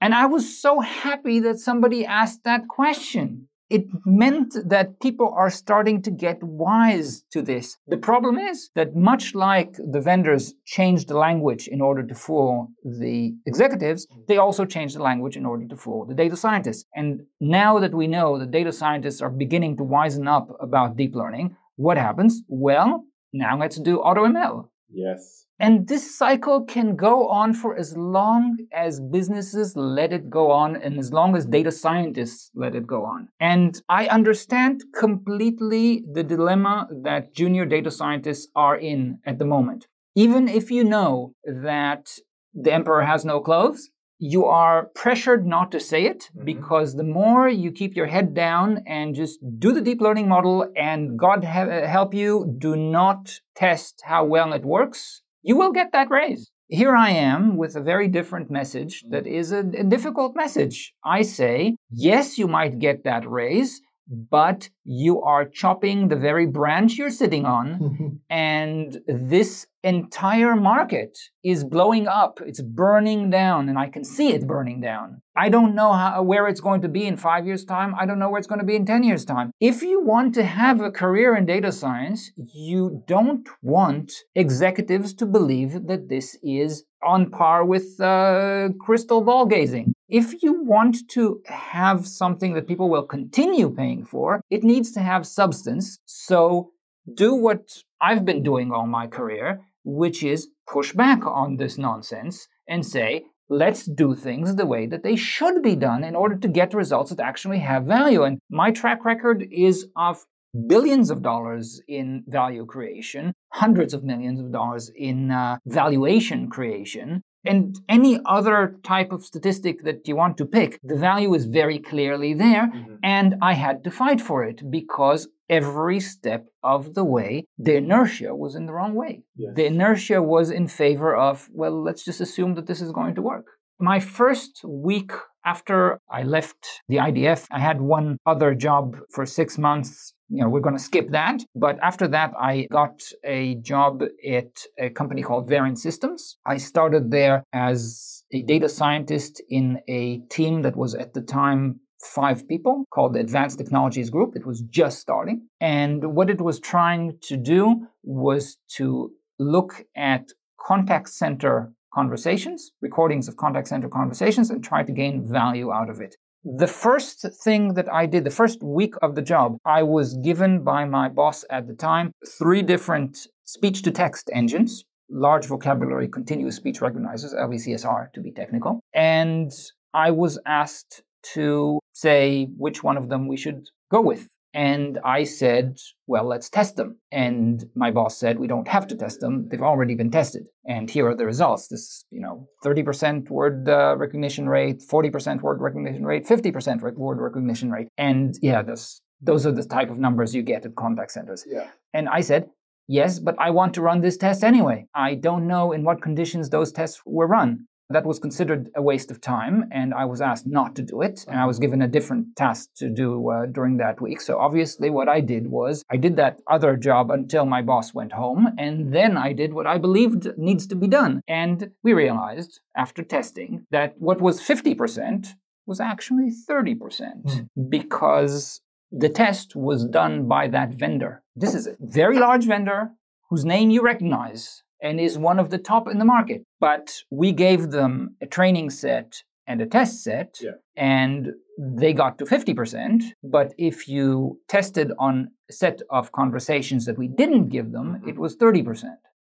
[0.02, 5.50] and I was so happy that somebody asked that question it meant that people are
[5.50, 7.78] starting to get wise to this.
[7.88, 12.70] The problem is that much like the vendors changed the language in order to fool
[12.84, 14.26] the executives, mm.
[14.28, 16.86] they also changed the language in order to fool the data scientists.
[16.96, 21.16] And now that we know that data scientists are beginning to wisen up about deep
[21.16, 22.42] learning, what happens?
[22.48, 24.68] Well, now let's do AutoML.
[24.92, 25.46] Yes.
[25.60, 30.78] And this cycle can go on for as long as businesses let it go on
[30.78, 33.28] and as long as data scientists let it go on.
[33.40, 39.88] And I understand completely the dilemma that junior data scientists are in at the moment.
[40.16, 42.10] Even if you know that
[42.54, 43.90] the emperor has no clothes,
[44.20, 46.46] you are pressured not to say it Mhm.
[46.46, 50.68] because the more you keep your head down and just do the deep learning model
[50.76, 55.92] and God he- help you, do not test how well it works, you will get
[55.94, 56.52] that raise.
[56.68, 60.94] Here I am with a very different message that is a, a difficult message.
[61.04, 66.98] I say, yes, you might get that raise, but you are chopping the very branch
[66.98, 72.40] you're sitting on and this entire market is blowing up.
[72.46, 75.22] It's burning down and i can see it burning down.
[75.36, 77.94] I don't know how, where it's going to be in five years time.
[77.96, 79.52] I don't know where it's going to be in 10 years time.
[79.60, 85.26] If you want to have a career in data science you don't want executives to
[85.26, 89.94] believe that this is on par with uh, crystal ball gazing.
[90.10, 95.02] If you want to have something that people will continue paying for it needs to
[95.02, 96.72] have substance so
[97.16, 102.48] do what I've been doing all my career, which is push back on this nonsense
[102.68, 106.48] and say, let's do things the way that they should be done in order to
[106.48, 108.24] get results that actually have value.
[108.24, 110.26] And my track record is of
[110.68, 117.22] billions of dollars in value creation, hundreds of millions of dollars in uh, valuation creation.
[117.46, 121.80] And any other type of statistic that you want to pick, the value is very
[121.80, 122.68] clearly there.
[122.68, 122.98] Mhm.
[123.02, 128.36] And I had to fight for it because every step of the way, the inertia
[128.36, 129.24] was in the wrong way.
[129.36, 129.54] Yes.
[129.56, 133.22] The inertia was in favor of, well, let's just assume that this is going to
[133.22, 133.46] work.
[133.80, 135.12] My first week
[135.46, 140.14] after I left the IDF, I had one other job for six months.
[140.30, 141.42] You know, we're going to skip that.
[141.56, 146.38] But after that, I got a job at a company called Verint Systems.
[146.46, 151.80] I started there as a data scientist in a team that was at the time
[152.02, 154.36] five people called the Advanced Technologies Group.
[154.36, 155.48] It was just starting.
[155.60, 163.28] And what it was trying to do was to look at contact center conversations, recordings
[163.28, 166.16] of contact center conversations, and try to gain value out of it.
[166.46, 170.64] The first thing that I did, the first week of the job, I was given
[170.64, 176.56] by my boss at the time three different speech to text engines, large vocabulary continuous
[176.56, 178.80] speech recognizers, LVCSR to be technical.
[178.94, 179.52] And
[179.94, 184.30] I was asked to say which one of them we should go with.
[184.54, 186.98] And I said, well, let's test them.
[187.12, 189.48] And my boss said, we don't have to test them.
[189.50, 190.48] They've already been tested.
[190.66, 191.68] And here are the results.
[191.68, 197.20] This, you know, 30% word uh, recognition rate, 40% word recognition rate, 50% rec- word
[197.20, 197.90] recognition rate.
[197.98, 201.46] And yeah, those, those are the type of numbers you get at contact centers.
[201.48, 201.70] Yeah.
[201.94, 202.50] And I said,
[202.88, 204.88] yes, but I want to run this test anyway.
[204.96, 207.68] I don't know in what conditions those tests were run.
[207.92, 211.26] That was considered a waste of time, and I was asked not to do it.
[211.28, 214.22] And I was given a different task to do uh, during that week.
[214.22, 218.12] So obviously, what I did was I did that other job until my boss went
[218.12, 221.22] home, and then I did what I believed needs to be done.
[221.28, 225.30] And we realized after testing that what was 50%
[225.66, 231.24] was actually 30% because the test was done by that vendor.
[231.36, 232.92] This is a very large vendor
[233.30, 236.44] whose name you recognize and is one of the top in the market.
[236.60, 240.52] But we gave them a training set and a test set, Yeah.
[240.76, 243.04] and they got to 50%.
[243.24, 248.10] But if you tested on a set of conversations that we didn't give them, mm-hmm.
[248.10, 248.84] it was 30%.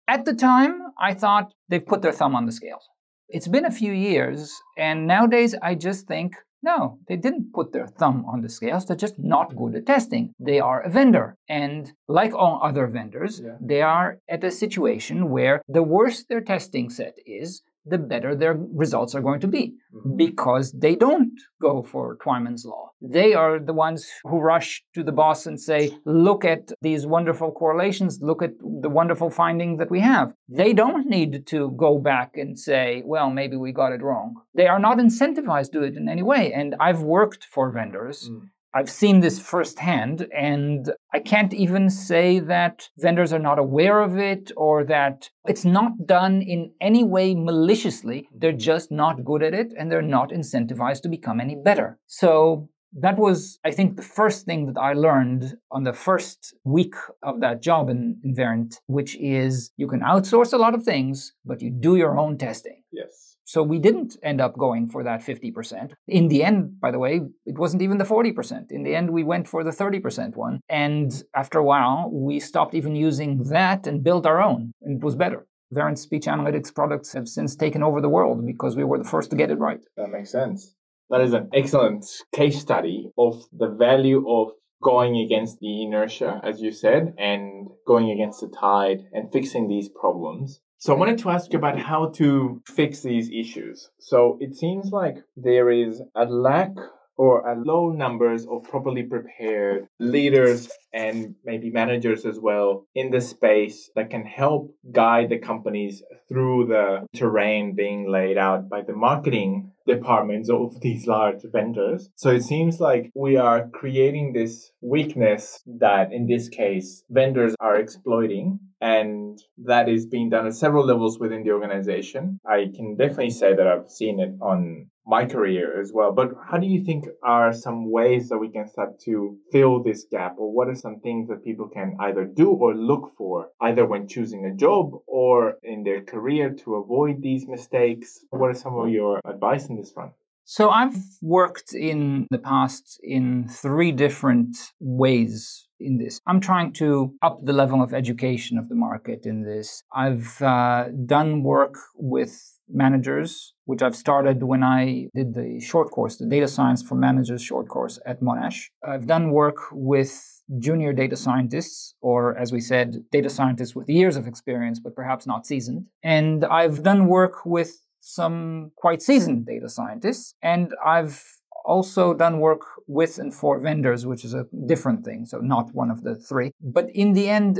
[0.07, 2.87] At the time, I thought they've put their thumb on the scales.
[3.29, 7.87] It's been a few years, and nowadays I just think, no, they didn't put their
[7.87, 8.85] thumb on the scales.
[8.85, 10.33] They're just not good at testing.
[10.39, 11.37] They are a vendor.
[11.47, 13.57] And like all other vendors, Yeah.
[13.61, 18.55] they are at a situation where the worse their testing set is, the better their
[18.83, 20.17] results are going to be Mhm.
[20.17, 22.83] because they don't go for Twyman's law.
[23.01, 27.51] They are the ones who rush to the boss and say, Look at these wonderful
[27.51, 28.53] correlations, look at
[28.85, 30.33] the wonderful finding that we have.
[30.49, 34.27] They don't need to go back and say, Well, maybe we got it wrong.
[34.59, 36.43] They are not incentivized to do it in any way.
[36.53, 38.29] And I've worked for vendors.
[38.29, 38.49] Mm.
[38.77, 44.19] I've seen this firsthand, and I can't even say that vendors are not aware of
[44.19, 48.29] it or that it's not done in any way maliciously.
[48.31, 51.97] They're just not good at it and they're not incentivized to become any better.
[52.05, 56.93] So that was, I think, the first thing that I learned on the first week
[57.23, 61.33] of that job in, in Verint, which is you can outsource a lot of things,
[61.43, 62.83] but you do your own testing.
[62.91, 63.26] Yes.
[63.47, 65.93] So we didn't end up going for that 50%.
[66.09, 68.71] In the end, by the way, it wasn't even the 40%.
[68.71, 70.59] In the end, we went for the 30% one.
[70.67, 74.73] And after a while, we stopped even using that and built our own.
[74.81, 75.47] And it was better.
[75.73, 79.29] Verint speech analytics products have since taken over the world because we were the first
[79.29, 79.79] to get it right.
[79.95, 80.75] That makes sense.
[81.09, 84.49] That is an excellent case study of the value of
[84.83, 89.87] going against the inertia, as you said, and going against the tide and fixing these
[89.87, 90.59] problems.
[90.79, 93.89] So I wanted to ask you about how to fix these issues.
[93.97, 96.71] So it seems like there is a lack
[97.17, 103.21] or a low numbers of properly prepared leaders and maybe managers as well in the
[103.21, 108.93] space that can help guide the companies through the terrain being laid out by the
[108.93, 112.09] marketing departments of these large vendors.
[112.15, 117.77] So it seems like we are creating this weakness that in this case vendors are
[117.77, 122.39] exploiting and that is being done at several levels within the organization.
[122.45, 126.11] I can definitely say that I've seen it on my career as well.
[126.11, 130.05] But how do you think are some ways that we can start to fill this
[130.11, 133.85] gap or what are some things that people can either do or look for either
[133.85, 138.25] when choosing a job or in their career to avoid these mistakes?
[138.29, 140.11] What are some of your advice in this front?
[140.49, 146.21] So I've worked in the past in three different ways in this.
[146.25, 149.83] I'm trying to up the level of education of the market in this.
[149.93, 156.17] I've uh, done work with managers, which I've started when I did the short course,
[156.17, 158.65] the data science for managers short course at Monash.
[158.85, 164.15] I've done work with junior data scientists, or as we said, data scientists with years
[164.15, 165.85] of experience, but perhaps not seasoned.
[166.03, 171.23] And I've done work with some quite seasoned data scientists, and I've
[171.67, 175.91] also done work with and for vendors, which is a different thing, so not one
[175.91, 176.51] of the three.
[176.61, 177.59] But in the end,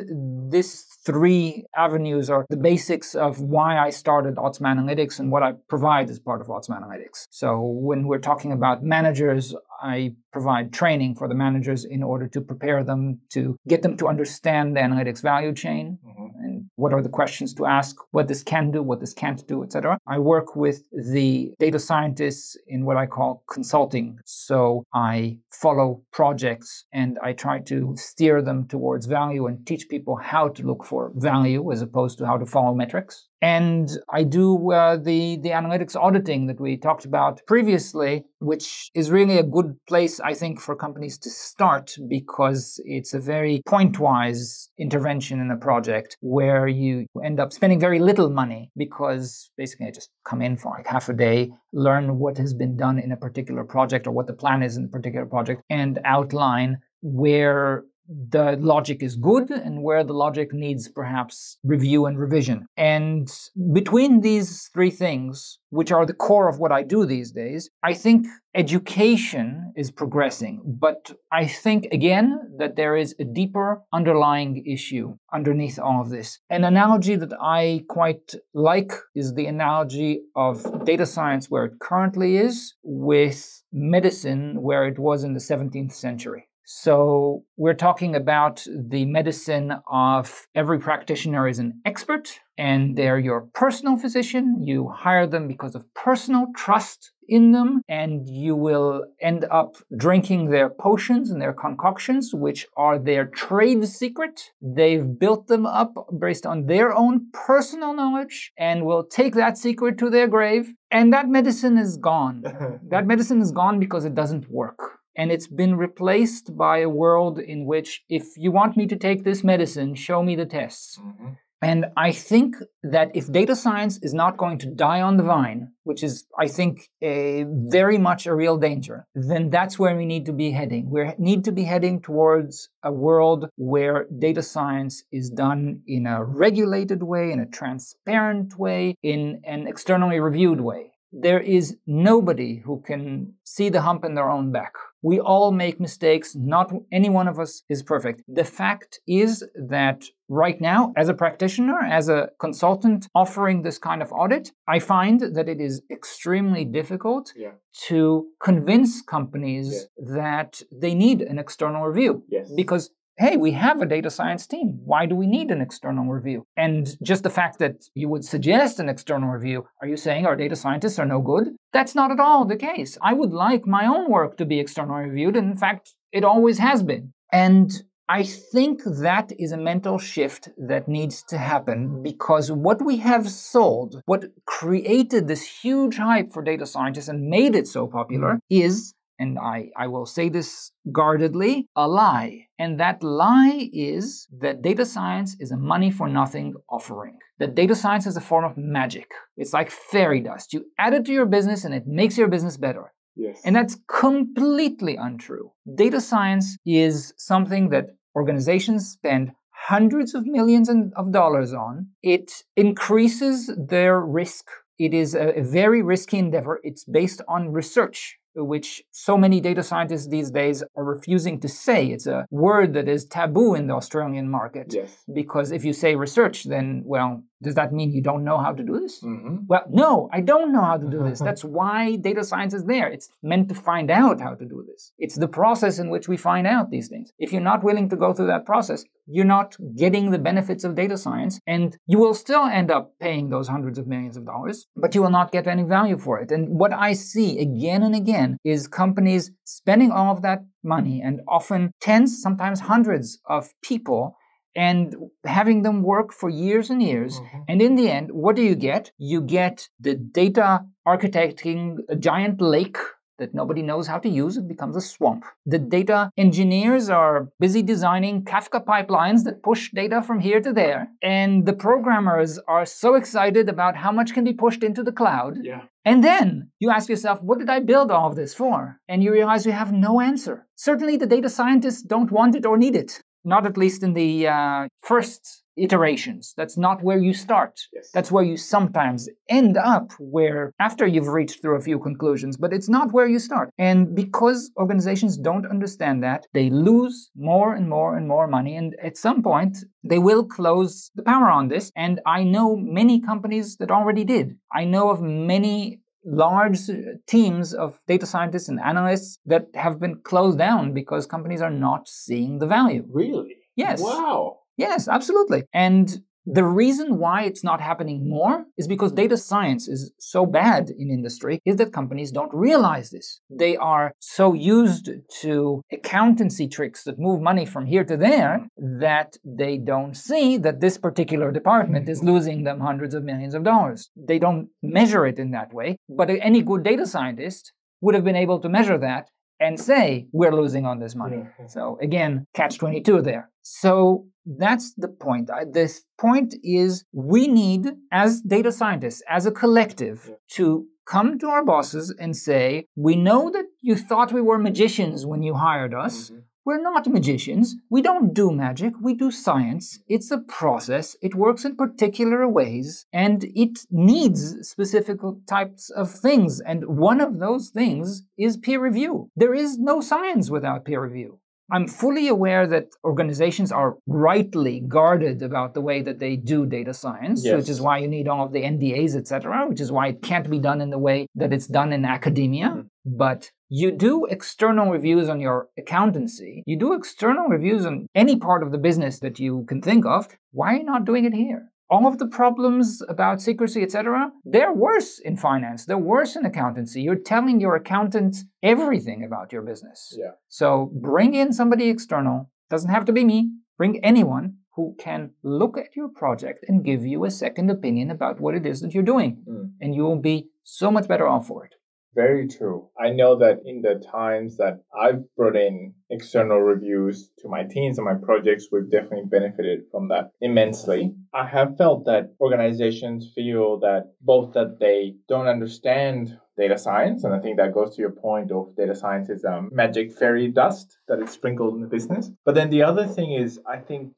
[0.50, 5.54] these three avenues are the basics of why I started Otzma Analytics and what I
[5.68, 7.28] provide as part of Otzma Analytics.
[7.30, 12.42] So when we're talking about managers, I provide training for the managers in order to
[12.42, 16.28] prepare them to get them to understand the analytics value chain mm-hmm.
[16.44, 19.64] and what are the questions to ask, what this can do, what this can't do,
[19.64, 19.98] etc.
[20.08, 24.20] I work with the data scientists in what I call consulting.
[24.26, 30.16] So I follow projects and I try to steer them towards value and teach people
[30.16, 33.28] how to look for value as opposed to how to follow metrics.
[33.42, 39.12] And I do uh, the, the analytics auditing that we talked about previously, which is
[39.12, 44.70] really a good place, I think, for companies to start because it's a very pointwise
[44.80, 49.92] intervention in a project where you end up spending very little money because basically I
[49.92, 53.18] just come in for like half a day, learn what has been done in a
[53.18, 58.58] particular project or what the plan is in a particular project, and outline where the
[58.60, 62.68] logic is good and where the logic needs perhaps review and revision.
[62.78, 63.30] And
[63.74, 67.94] between these three things, which are the core of what I do these days, I
[67.94, 70.62] think education is progressing.
[70.66, 76.40] But I think again that there is a deeper underlying issue underneath all of this.
[76.50, 82.38] An analogy that I quite like is the analogy of data science where it currently
[82.38, 86.48] is with medicine where it was in the 17th century.
[86.70, 93.48] So we're talking about the medicine of every practitioner is an expert and they're your
[93.54, 94.62] personal physician.
[94.62, 100.50] You hire them because of personal trust in them and you will end up drinking
[100.50, 104.52] their potions and their concoctions, which are their trade secret.
[104.62, 109.98] They've built them up based on their own personal knowledge and will take that secret
[110.00, 110.74] to their grave.
[110.92, 112.44] And that medicine is gone.
[112.90, 117.40] that medicine is gone because it doesn't work and it's been replaced by a world
[117.40, 120.98] in which if you want me to take this medicine show me the tests.
[120.98, 121.30] Mm-hmm.
[121.70, 122.50] and i think
[122.96, 126.48] that if data science is not going to die on the vine which is i
[126.58, 127.46] think a
[127.78, 130.84] very much a real danger then that's where we need to be heading.
[130.96, 136.24] We need to be heading towards a world where data science is done in a
[136.46, 142.82] regulated way in a transparent way in an externally reviewed way there is nobody who
[142.86, 146.36] can see the hump in their own back we all make mistakes.
[146.36, 148.24] Not any one of us is perfect.
[148.28, 154.02] The fact is that right now, as a practitioner, as a consultant offering this kind
[154.02, 157.52] of audit, I find that it is extremely difficult yeah.
[157.88, 160.16] to convince companies yeah.
[160.18, 162.24] that they need an external review.
[162.30, 162.52] Yes.
[162.56, 164.80] Because hey, we have a data science team.
[164.86, 166.46] Why do we need an external review?
[166.56, 170.36] And just the fact that you would suggest an external review, are you saying our
[170.36, 171.56] data scientists are no good?
[171.74, 172.98] That's not at all the case.
[173.02, 175.36] I would like my own work to be externally reviewed.
[175.36, 177.14] And in fact, it always has been.
[177.32, 177.72] And
[178.10, 183.30] I think that is a mental shift that needs to happen because what we have
[183.30, 188.40] sold, what created this huge hype for data scientists and made it so popular mm.
[188.50, 192.48] is and I, I will say this guardedly, a lie.
[192.60, 197.18] And that lie is that data science is a money for nothing offering.
[197.40, 199.12] That data science is a form of magic.
[199.36, 200.54] It's like fairy dust.
[200.54, 202.94] You add it to your business and it makes your business better.
[203.16, 203.42] Yes.
[203.44, 205.52] And that's completely untrue.
[205.76, 209.32] Data science is something that organizations spend
[209.68, 214.46] hundreds of millions of dollars on, it increases their risk.
[214.80, 216.60] It is a, a very risky endeavor.
[216.64, 221.88] It's based on research which so many data scientists these days are refusing to say.
[221.88, 224.74] It's a word that is taboo in the Australian market.
[224.74, 225.04] Yes.
[225.14, 228.64] Because if you say research, then, well, does that mean you don't know how to
[228.64, 229.02] do this?
[229.04, 229.38] Mm-hmm.
[229.48, 231.20] Well, no, I don't know how to do this.
[231.28, 232.88] That's why data science is there.
[232.88, 234.92] It's meant to find out how to do this.
[234.98, 237.12] It's the process in which we find out these things.
[237.20, 240.76] If you're not willing to go through that process, you're not getting the benefits of
[240.76, 244.68] data science, and you will still end up paying those hundreds of millions of dollars,
[244.76, 246.32] but you will not get any value for it.
[246.32, 251.22] And what I see again and again is companies spending all of that money and
[251.28, 254.18] often tens, sometimes hundreds of people
[254.56, 257.20] and having them work for years and years.
[257.20, 257.38] Mm-hmm.
[257.48, 258.92] And in the end, what do you get?
[258.98, 262.78] You get the data architecting a giant lake
[263.18, 265.26] that nobody knows how to use, it becomes a swamp.
[265.46, 270.90] The data engineers are busy designing Kafka pipelines that push data from here to there.
[271.02, 275.38] And the programmers are so excited about how much can be pushed into the cloud.
[275.44, 275.64] Yeah.
[275.86, 278.80] And then you ask yourself, what did I build all of this for?
[278.90, 280.46] And you realize you have no answer.
[280.56, 284.28] Certainly the data scientists don't want it or need it not at least in the
[284.28, 286.34] uh, first iterations.
[286.38, 287.60] That's not where you start.
[287.74, 287.90] Yes.
[287.94, 292.54] That's where you sometimes end up where after you've reached through a few conclusions, but
[292.54, 293.50] it's not where you start.
[293.58, 298.56] And because organizations don't understand that, they lose more and more and more money.
[298.56, 301.72] And at some point, they will close the power on this.
[301.76, 304.38] And I know many companies that already did.
[304.52, 306.60] I know of many large
[307.06, 311.88] teams of data scientists and analysts that have been closed down because companies are not
[311.88, 312.86] seeing the value.
[312.90, 313.36] Really?
[313.56, 313.82] Yes.
[313.82, 314.38] Wow.
[314.58, 315.44] Yes, absolutely.
[315.54, 320.70] And the reason why it's not happening more is because data science is so bad
[320.70, 323.22] in industry is that companies don't realize this.
[323.30, 324.90] They are so used
[325.22, 330.60] to accountancy tricks that move money from here to there that they don't see that
[330.60, 333.90] this particular department is losing them hundreds of millions of dollars.
[333.96, 338.18] They don't measure it in that way, but any good data scientist would have been
[338.18, 339.08] able to measure that
[339.40, 341.24] and say we're losing on this money.
[341.48, 343.30] So again, catch 22 there.
[343.42, 345.30] So that's the point.
[345.52, 350.16] This point is we need, as data scientists, as a collective, yeah.
[350.32, 355.06] to come to our bosses and say, We know that you thought we were magicians
[355.06, 356.10] when you hired us.
[356.10, 356.20] Mm-hmm.
[356.48, 357.58] We're not magicians.
[357.70, 358.72] We don't do magic.
[358.82, 359.80] We do science.
[359.90, 360.96] It's a process.
[361.02, 366.40] It works in particular ways and it needs specific types of things.
[366.40, 369.12] And one of those things is peer review.
[369.14, 371.20] There is no science without peer review.
[371.50, 376.74] I'm fully aware that organizations are rightly guarded about the way that they do data
[376.74, 377.36] science, yes.
[377.36, 380.30] which is why you need all of the NDAs, etc., which is why it can't
[380.30, 382.48] be done in the way that it's done in academia.
[382.48, 382.98] Mm-hmm.
[382.98, 388.44] But you do external reviews on your accountancy, you do external reviews on any part
[388.44, 390.08] of the business that you can think of.
[390.32, 391.50] Why are you not doing it here?
[391.70, 395.66] All of the problems about secrecy, etc., they're worse in finance.
[395.66, 396.82] They're worse in accountancy.
[396.82, 399.94] You're telling your accountant everything about your business.
[399.98, 400.12] Yeah.
[400.30, 402.32] So bring in somebody external.
[402.50, 403.32] Doesn't have to be me.
[403.58, 408.20] Bring anyone who can look at your project and give you a second opinion about
[408.20, 409.24] what it is that you're doing.
[409.30, 409.52] Mm.
[409.62, 411.56] And you will be so much better off for it.
[411.98, 412.70] Very true.
[412.80, 417.80] I know that in the times that I've brought in external reviews to my teams
[417.80, 420.94] and my projects, we've definitely benefited from that immensely.
[421.12, 427.16] I have felt that organizations feel that both that they don't understand data science, and
[427.16, 430.78] I think that goes to your point of data science is um, magic fairy dust
[430.88, 432.12] that is sprinkled in the business.
[432.24, 433.98] But then the other thing is, I think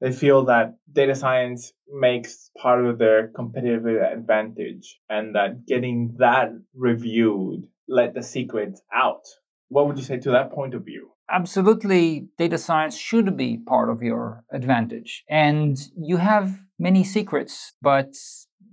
[0.00, 6.50] they feel that data science makes part of their competitive advantage and that getting that
[6.74, 9.24] reviewed let the secrets out.
[9.68, 11.10] What would you say to that point of view?
[11.30, 15.24] Absolutely, data science should be part of your advantage.
[15.28, 18.14] And you have many secrets, but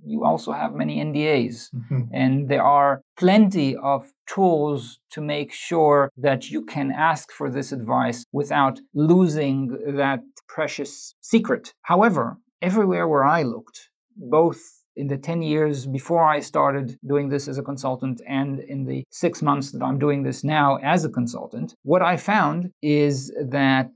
[0.07, 1.69] you also have many NDAs.
[1.73, 2.01] Mm-hmm.
[2.13, 7.71] And there are plenty of tools to make sure that you can ask for this
[7.71, 11.73] advice without losing that precious secret.
[11.83, 14.59] However, everywhere where I looked, both
[14.95, 19.03] in the 10 years before I started doing this as a consultant and in the
[19.11, 23.91] six months that I'm doing this now as a consultant, what I found is that,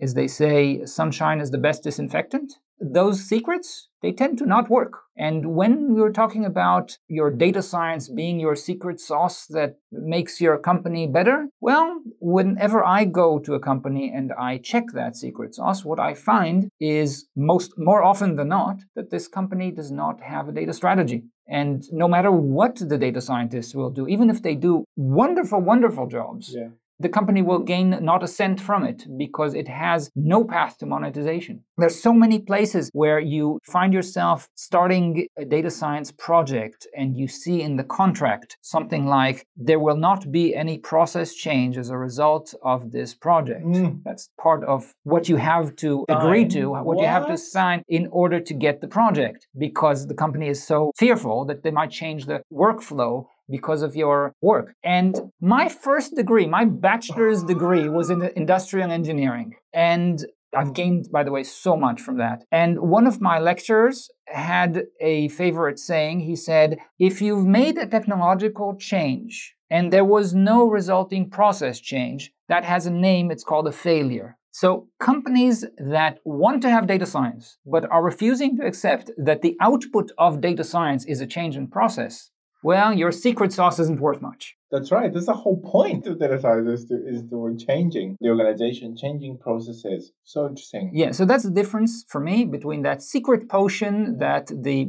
[0.00, 4.92] as they say, sunshine is the best disinfectant those secrets they tend to not work.
[5.16, 10.58] And when we're talking about your data science being your secret sauce that makes your
[10.58, 15.84] company better well whenever i go to a company and i check that secret sauce
[15.84, 20.48] what i find is most more often than not that this company does not have
[20.48, 21.24] a data strategy.
[21.48, 26.06] And no matter what the data scientists will do even if they do wonderful wonderful
[26.06, 26.68] jobs yeah
[26.98, 30.86] the company will gain not a cent from it because it has no path to
[30.86, 31.62] monetization.
[31.78, 37.28] There's so many places where you find yourself starting a data science project and you
[37.28, 41.98] see in the contract something like there will not be any process change as a
[41.98, 43.66] result of this project.
[43.66, 44.00] Mm.
[44.04, 47.82] That's part of what you have to agree to, what, what you have to sign
[47.88, 51.90] in order to get the project because the company is so fearful that they might
[51.90, 54.74] change the workflow because of your work.
[54.82, 59.54] And my first degree, my bachelor's degree was in industrial engineering.
[59.72, 60.24] And
[60.56, 62.44] I've gained, by the way, so much from that.
[62.50, 66.20] And one of my lecturers had a favorite saying.
[66.20, 72.32] He said, If you've made a technological change and there was no resulting process change,
[72.48, 74.38] that has a name, it's called a failure.
[74.52, 79.54] So, companies that want to have data science but are refusing to accept that the
[79.60, 82.30] output of data science is a change in process
[82.66, 84.56] well, your secret sauce isn't worth much.
[84.72, 85.10] That's right.
[85.14, 89.38] That's the whole point of data science is to, is to changing the organization, changing
[89.38, 90.10] processes.
[90.24, 90.90] So interesting.
[90.92, 94.86] Yeah, so that's the difference for me between that secret potion that the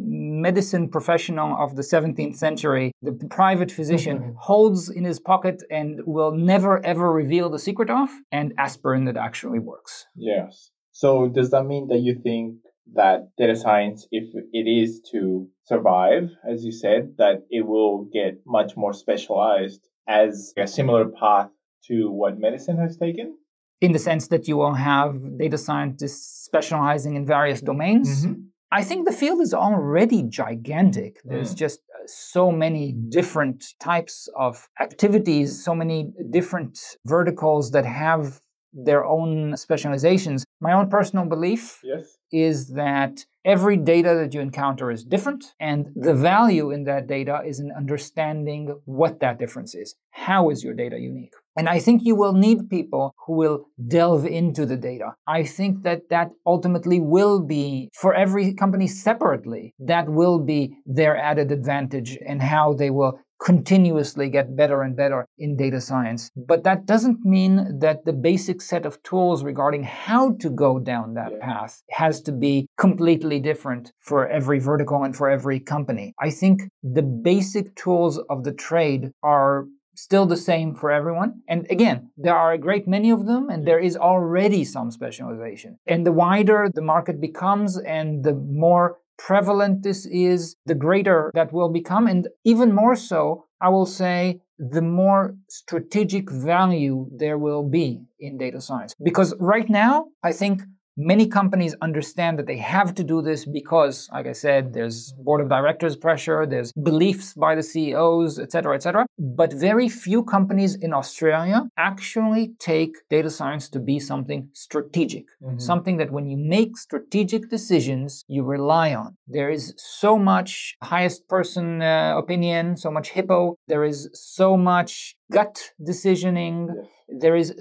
[0.47, 4.31] medicine professional of the 17th century, the private physician, mm-hmm.
[4.49, 9.17] holds in his pocket and will never ever reveal the secret of, and aspirin that
[9.17, 10.07] actually works.
[10.15, 10.71] Yes.
[10.93, 12.55] So does that mean that you think
[12.93, 18.41] that data science, if it is to survive, as you said, that it will get
[18.45, 21.49] much more specialized as a similar path
[21.87, 23.37] to what medicine has taken?
[23.81, 28.25] In the sense that you will have data scientists specializing in various domains.
[28.25, 28.41] Mm-hmm.
[28.71, 31.21] I think the field is already gigantic.
[31.23, 31.57] There's mm.
[31.57, 38.41] just uh, so many different types of activities, so many different verticals that have
[38.73, 40.43] their own specializations.
[40.59, 42.16] My own personal belief yes.
[42.31, 47.41] Is that every data that you encounter is different, and the value in that data
[47.45, 49.95] is in understanding what that difference is.
[50.11, 51.33] How is your data unique?
[51.57, 55.15] And I think you will need people who will delve into the data.
[55.25, 61.17] I think that that ultimately will be, for every company separately, that will be their
[61.17, 66.31] added advantage and how they will continuously get better and better in data science.
[66.35, 71.13] But that doesn't mean that the basic set of tools regarding how to go down
[71.13, 71.45] that yeah.
[71.45, 76.13] path has to be completely different for every vertical and for every company.
[76.19, 79.65] I think the basic tools of the trade are
[79.97, 81.41] still the same for everyone.
[81.47, 85.79] And again, there are a great many of them, and there is already some specialization.
[85.87, 91.51] And the wider the market becomes and the more prevalent this is, the greater that
[91.51, 92.07] will become.
[92.07, 98.37] And even more so, I will say, the more strategic value there will be in
[98.37, 98.93] data science.
[99.03, 100.61] Because right now, I think
[100.97, 105.41] Many companies understand that they have to do this because, like I said, there's board
[105.41, 109.05] of directors pressure, there's beliefs by the CEOs, etc., etc.
[109.19, 115.59] But very few companies in Australia actually take data science to be something strategic, mm-hmm.
[115.59, 119.17] something that when you make strategic decisions, you rely on.
[119.27, 125.15] There is so much highest person uh, opinion, so much hippo, there is so much
[125.31, 126.87] gut decisioning, yes.
[127.21, 127.53] there is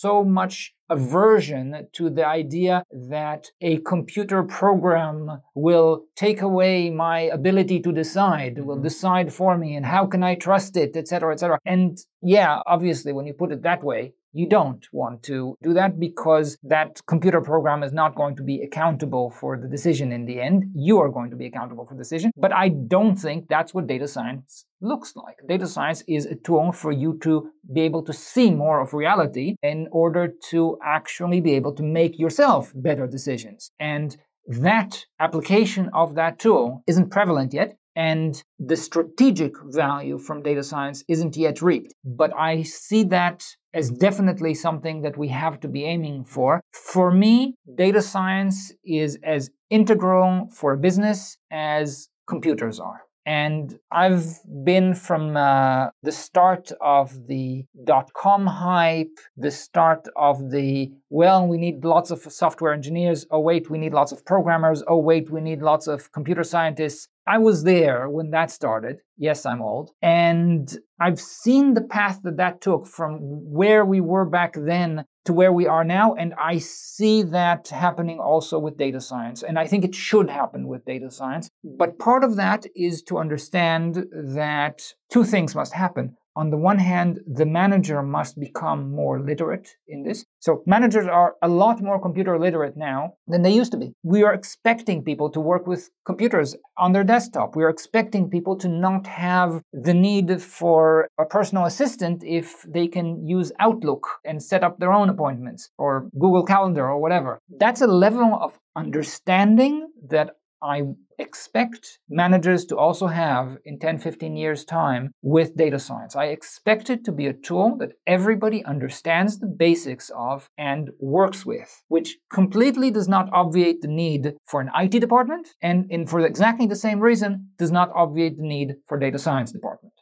[0.00, 5.16] so much aversion to the idea that a computer program
[5.54, 8.90] will take away my ability to decide, will mm-hmm.
[8.90, 11.58] decide for me, and how can I trust it, etc., etc.
[11.64, 15.98] And yeah, obviously, when you put it that way, you don't want to do that
[15.98, 20.40] because that computer program is not going to be accountable for the decision in the
[20.40, 20.64] end.
[20.74, 22.32] You are going to be accountable for the decision.
[22.36, 25.36] But I don't think that's what data science looks like.
[25.48, 29.54] Data science is a tool for you to be able to see more of reality
[29.62, 33.70] in order to actually be able to make yourself better decisions.
[33.78, 34.16] And
[34.48, 41.04] that application of that tool isn't prevalent yet and the strategic value from data science
[41.08, 41.94] isn't yet reaped.
[42.04, 46.60] But I see that as definitely something that we have to be aiming for.
[46.72, 53.02] For me, data science is as integral for a business as computers are.
[53.26, 54.26] And I've
[54.64, 61.46] been from uh, the start of the dot com hype, the start of the, well,
[61.46, 63.26] we need lots of software engineers.
[63.30, 64.82] Oh, wait, we need lots of programmers.
[64.86, 67.08] Oh, wait, we need lots of computer scientists.
[67.26, 68.98] I was there when that started.
[69.16, 69.90] Yes, I'm old.
[70.02, 75.32] And I've seen the path that that took from where we were back then to
[75.32, 76.14] where we are now.
[76.14, 79.42] And I see that happening also with data science.
[79.42, 81.48] And I think it should happen with data science.
[81.62, 86.16] But part of that is to understand that two things must happen.
[86.36, 90.24] On the one hand, the manager must become more literate in this.
[90.40, 93.92] So managers are a lot more computer literate now than they used to be.
[94.02, 97.56] We are expecting people to work with computers on their desktop.
[97.56, 102.88] We are expecting people to not have the need for a personal assistant if they
[102.88, 107.38] can use Outlook and set up their own appointments or Google Calendar or whatever.
[107.58, 110.82] That's a level of understanding that I
[111.18, 116.16] expect managers to also have in 10, 15 years' time with data science.
[116.16, 121.44] I expect it to be a tool that everybody understands the basics of and works
[121.44, 126.20] with, which completely does not obviate the need for an IT department and, in, for
[126.20, 129.92] exactly the same reason, does not obviate the need for data science department.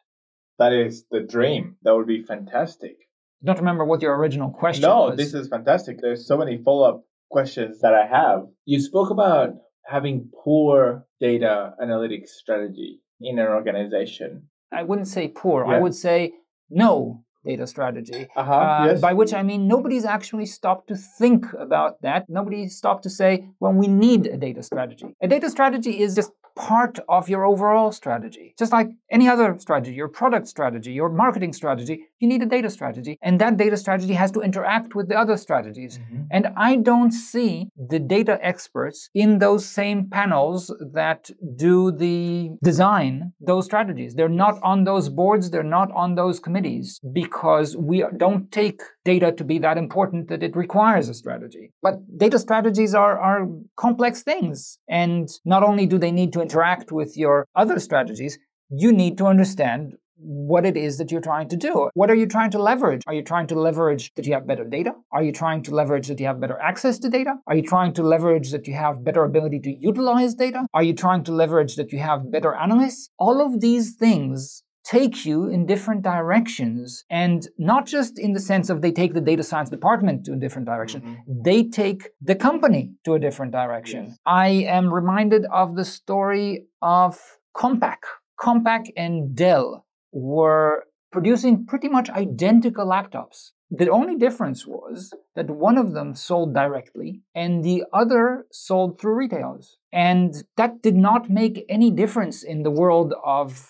[0.61, 1.77] That is the dream.
[1.83, 2.97] That would be fantastic.
[3.43, 5.17] I don't remember what your original question no, was.
[5.17, 6.01] this is fantastic.
[6.01, 8.47] There's so many follow-up questions that I have.
[8.65, 9.55] You spoke about
[9.87, 14.49] having poor data analytics strategy in an organization?
[14.73, 15.65] I wouldn't say poor.
[15.67, 15.77] Yeah.
[15.77, 16.33] I would say
[16.71, 18.29] no data strategy.
[18.37, 19.01] Uh-huh, uh, yes.
[19.01, 22.27] By which I mean nobody's actually stopped to think about that.
[22.29, 25.07] Nobody stopped to say, well, we need a data strategy.
[25.21, 28.55] A data strategy is just part of your overall strategy.
[28.59, 32.71] Just like any other strategy, your product strategy, your marketing strategy, you need a data
[32.71, 33.19] strategy.
[33.23, 35.99] And that data strategy has to interact with the other strategies.
[35.99, 36.23] Mm-hmm.
[36.31, 43.33] And I don't see the data experts in those same panels that do the design
[43.41, 44.15] those strategies.
[44.15, 49.33] They're not on those boards, they're not on those committees because we don't take data
[49.33, 51.73] to be that important that it requires a strategy.
[51.83, 54.79] But data strategies are, are complex things.
[54.89, 58.39] And not only do they need to interact with your other strategies,
[58.71, 61.91] you need to understand what it is that you're trying to do.
[61.95, 63.03] What are you trying to leverage?
[63.07, 64.93] Are you trying to leverage that you have better data?
[65.11, 67.35] Are you trying to leverage that you have better access to data?
[67.47, 70.67] Are you trying to leverage that you have better ability to utilize data?
[70.73, 73.11] Are you trying to leverage that you have better analysts?
[73.19, 78.69] All of these things take you in different directions and not just in the sense
[78.69, 81.43] of they take the data science department to a different direction mm-hmm.
[81.49, 84.19] they take the company to a different direction yes.
[84.27, 86.49] i am reminded of the story
[86.83, 87.19] of
[87.57, 88.03] compaq
[88.47, 95.79] compaq and dell were producing pretty much identical laptops the only difference was that one
[95.79, 99.79] of them sold directly and the other sold through retailers.
[99.91, 103.67] And that did not make any difference in the world of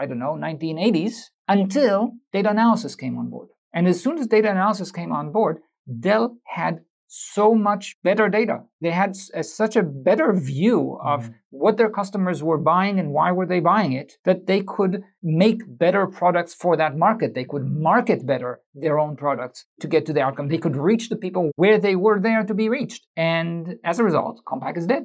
[0.00, 3.48] I don't know, 1980s until data analysis came on board.
[3.74, 5.58] And as soon as data analysis came on board,
[6.00, 8.60] Dell had so much better data.
[8.80, 11.32] They had a, such a better view of mm-hmm.
[11.50, 15.60] what their customers were buying and why were they buying it that they could make
[15.66, 17.34] better products for that market.
[17.34, 20.48] They could market better their own products to get to the outcome.
[20.48, 23.06] They could reach the people where they were there to be reached.
[23.16, 25.04] And as a result, Compaq is dead.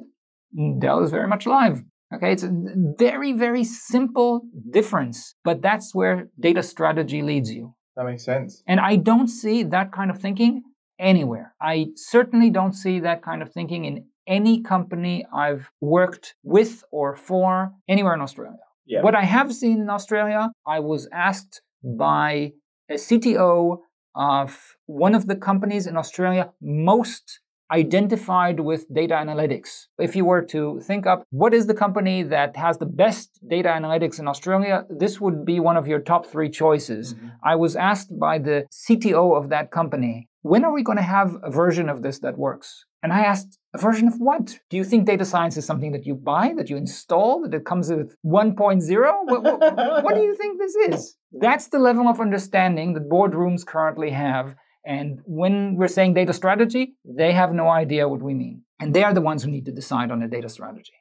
[0.78, 1.82] Dell is very much alive.
[2.14, 2.52] Okay, it's a
[2.98, 7.74] very, very simple difference, but that's where data strategy leads you.
[7.96, 8.62] That makes sense.
[8.66, 10.62] And I don't see that kind of thinking
[10.98, 11.54] anywhere.
[11.60, 17.16] I certainly don't see that kind of thinking in any company I've worked with or
[17.16, 18.58] for anywhere in Australia.
[18.86, 19.02] Yeah.
[19.02, 22.52] What I have seen in Australia, I was asked by
[22.88, 23.78] a CTO
[24.14, 27.40] of one of the companies in Australia most
[27.70, 29.86] identified with data analytics.
[29.98, 33.68] If you were to think up what is the company that has the best data
[33.68, 37.14] analytics in Australia, this would be one of your top three choices.
[37.14, 37.28] Mm-hmm.
[37.42, 41.36] I was asked by the CTO of that company, when are we going to have
[41.42, 42.84] a version of this that works?
[43.02, 44.58] And I asked, a version of what?
[44.70, 47.66] Do you think data science is something that you buy, that you install, that it
[47.66, 49.12] comes with 1.0?
[49.24, 51.16] What, what, what do you think this is?
[51.32, 54.54] That's the level of understanding that boardrooms currently have
[54.86, 58.62] and when we're saying data strategy, they have no idea what we mean.
[58.78, 60.92] And they are the ones who need to decide on a data strategy.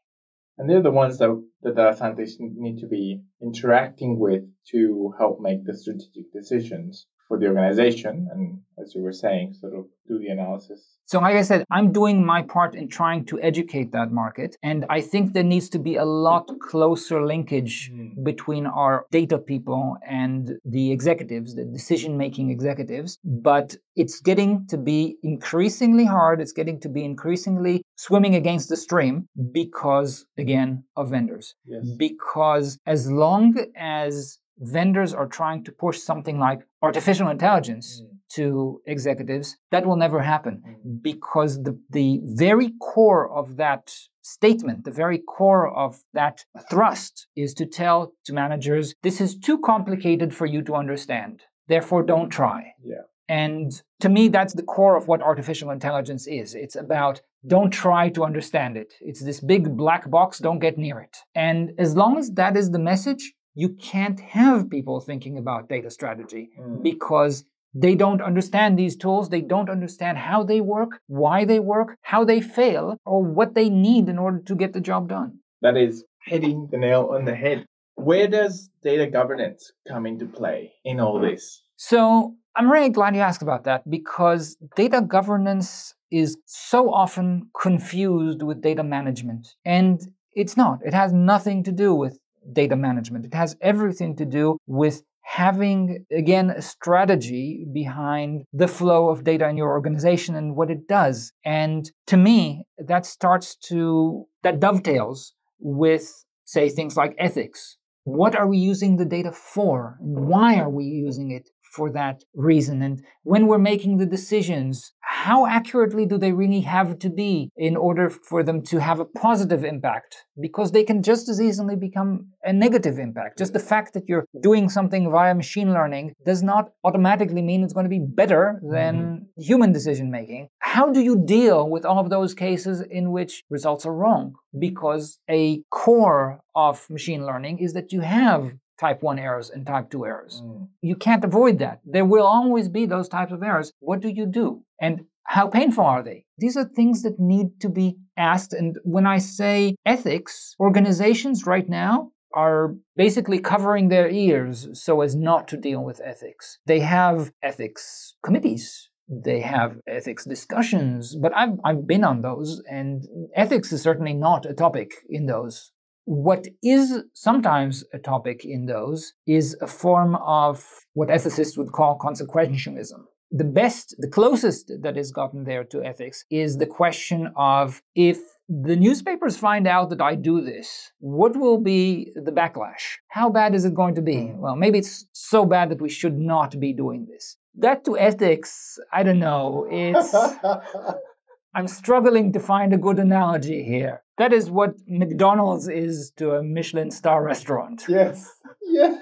[0.58, 1.30] And they're the ones that
[1.62, 7.40] the data scientists need to be interacting with to help make the strategic decisions for
[7.40, 11.42] the organization and as you were saying sort of do the analysis so like i
[11.42, 15.44] said i'm doing my part in trying to educate that market and i think there
[15.44, 18.24] needs to be a lot closer linkage mm.
[18.24, 24.78] between our data people and the executives the decision making executives but it's getting to
[24.78, 31.10] be increasingly hard it's getting to be increasingly swimming against the stream because again of
[31.10, 31.84] vendors yes.
[31.98, 38.18] because as long as vendors are trying to push something like artificial intelligence mm.
[38.36, 41.02] to executives, that will never happen mm.
[41.02, 47.54] because the, the very core of that statement, the very core of that thrust is
[47.54, 51.44] to tell to managers, this is too complicated for you to understand.
[51.68, 52.74] Therefore, don't try.
[52.84, 53.02] Yeah.
[53.28, 56.54] And to me, that's the core of what artificial intelligence is.
[56.54, 58.94] It's about don't try to understand it.
[59.02, 61.18] It's this big black box, don't get near it.
[61.34, 65.90] And as long as that is the message, you can't have people thinking about data
[65.90, 66.84] strategy mm.
[66.84, 69.30] because they don't understand these tools.
[69.30, 73.70] They don't understand how they work, why they work, how they fail, or what they
[73.70, 75.40] need in order to get the job done.
[75.62, 77.66] That is hitting the nail on the head.
[77.96, 81.64] Where does data governance come into play in all this?
[81.78, 88.42] So, I'm really glad you asked about that because data governance is so often confused
[88.42, 89.48] with data management.
[89.66, 90.00] And
[90.34, 90.80] it's not.
[90.86, 92.20] It has nothing to do with
[92.52, 93.26] data management.
[93.26, 99.50] It has everything to do with having, again, a strategy behind the flow of data
[99.50, 101.32] in your organization and what it does.
[101.44, 107.78] And to me, that starts to, that dovetails with, say, things like ethics.
[108.04, 109.98] What are we using the data for?
[110.00, 111.50] And why are we using it?
[111.76, 112.82] For that reason.
[112.82, 117.76] And when we're making the decisions, how accurately do they really have to be in
[117.76, 120.26] order for them to have a positive impact?
[120.40, 123.38] Because they can just as easily become a negative impact.
[123.38, 127.74] Just the fact that you're doing something via machine learning does not automatically mean it's
[127.74, 129.42] going to be better than mm-hmm.
[129.42, 130.48] human decision making.
[130.60, 134.36] How do you deal with all of those cases in which results are wrong?
[134.58, 139.90] Because a core of machine learning is that you have type 1 errors and type
[139.90, 140.42] 2 errors.
[140.44, 140.68] Mm.
[140.82, 141.80] You can't avoid that.
[141.86, 143.72] There will always be those types of errors.
[143.80, 144.64] What do you do?
[144.80, 146.26] And how painful are they?
[146.38, 148.54] These are things that need to be asked.
[148.54, 155.16] And when I say ethics, organizations right now are basically covering their ears so as
[155.16, 156.60] not to deal with ethics.
[156.66, 158.90] They have ethics committees.
[159.08, 163.06] They have ethics discussions, but I've, I've been on those, and
[163.36, 165.72] ethics is certainly not a topic in those
[166.06, 171.98] what is sometimes a topic in those is a form of what ethicists would call
[171.98, 173.04] consequentialism.
[173.32, 178.20] The best, the closest that is gotten there to ethics is the question of if
[178.48, 182.98] the newspapers find out that I do this, what will be the backlash?
[183.08, 184.32] How bad is it going to be?
[184.36, 187.38] Well, maybe it's so bad that we should not be doing this.
[187.56, 189.68] That to ethics, I don't know.
[189.72, 190.14] It's
[191.56, 194.04] I'm struggling to find a good analogy here.
[194.18, 197.84] That is what McDonald's is to a Michelin star restaurant.
[197.88, 198.32] Yes.
[198.62, 198.98] Yes.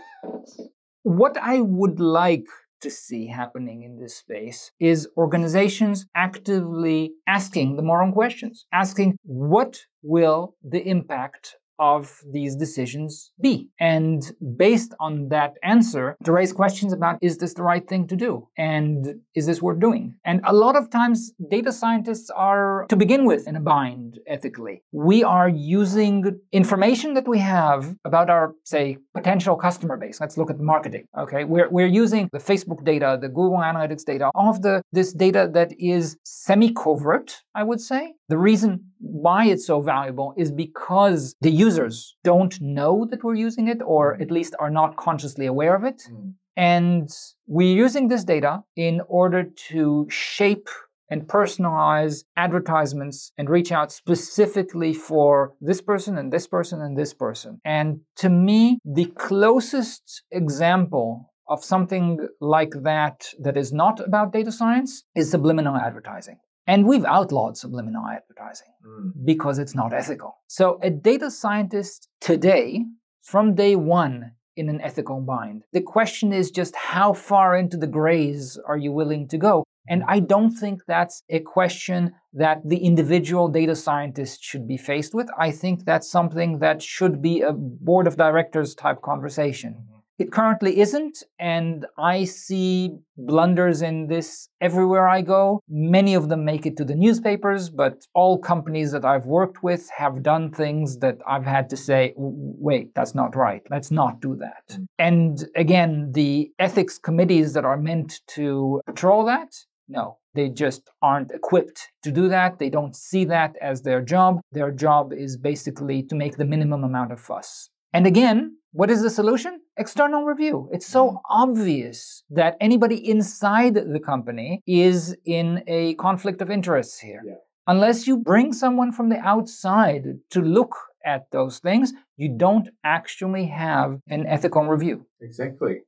[1.04, 2.48] What I would like
[2.82, 9.80] to see happening in this space is organizations actively asking the moral questions, asking what
[10.02, 13.70] will the impact of these decisions be?
[13.80, 14.22] And
[14.56, 18.48] based on that answer, to raise questions about is this the right thing to do?
[18.58, 20.16] And is this worth doing?
[20.26, 24.84] And a lot of times, data scientists are, to begin with, in a bind ethically.
[24.92, 30.20] We are using information that we have about our, say, potential customer base.
[30.20, 31.06] Let's look at marketing.
[31.18, 31.44] Okay.
[31.44, 35.50] We're, we're using the Facebook data, the Google Analytics data, all of the this data
[35.54, 38.14] that is semi-covert, I would say.
[38.30, 43.68] The reason why it's so valuable is because the users don't know that we're using
[43.68, 46.04] it, or at least are not consciously aware of it.
[46.12, 46.34] Mm.
[46.56, 47.10] And
[47.48, 50.70] we're using this data in order to shape
[51.10, 57.14] and personalize advertisements and reach out specifically for this person and this person and this
[57.14, 57.60] person.
[57.66, 64.52] And to me, the closest example of something like that that is not about data
[64.52, 66.38] science is subliminal advertising.
[66.66, 69.12] And we've outlawed subliminal advertising mm.
[69.26, 70.38] because it's not ethical.
[70.48, 72.86] So, a data scientist today,
[73.22, 77.88] from day one in an ethical bind, the question is just how far into the
[77.88, 79.64] grays are you willing to go?
[79.88, 85.14] And I don't think that's a question that the individual data scientist should be faced
[85.14, 85.28] with.
[85.38, 89.86] I think that's something that should be a board of directors type conversation.
[90.24, 95.60] It currently isn't, and I see blunders in this everywhere I go.
[95.68, 99.90] Many of them make it to the newspapers, but all companies that I've worked with
[99.98, 103.64] have done things that I've had to say, wait, that's not right.
[103.70, 104.64] Let's not do that.
[104.70, 104.86] Mm.
[104.98, 109.54] And again, the ethics committees that are meant to patrol that,
[109.90, 112.60] no, they just aren't equipped to do that.
[112.60, 114.40] They don't see that as their job.
[114.54, 117.70] Their job is basically to make the minimum amount of fuss.
[117.92, 119.60] And again, what is the solution?
[119.78, 120.70] External review.
[120.72, 121.18] It's so mm-hmm.
[121.30, 127.22] obvious that anybody inside the company is in a conflict of interests here.
[127.26, 127.36] Yeah.
[127.66, 133.46] Unless you bring someone from the outside to look at those things, you don't actually
[133.46, 135.08] have an ethical review.
[135.22, 135.80] Exactly.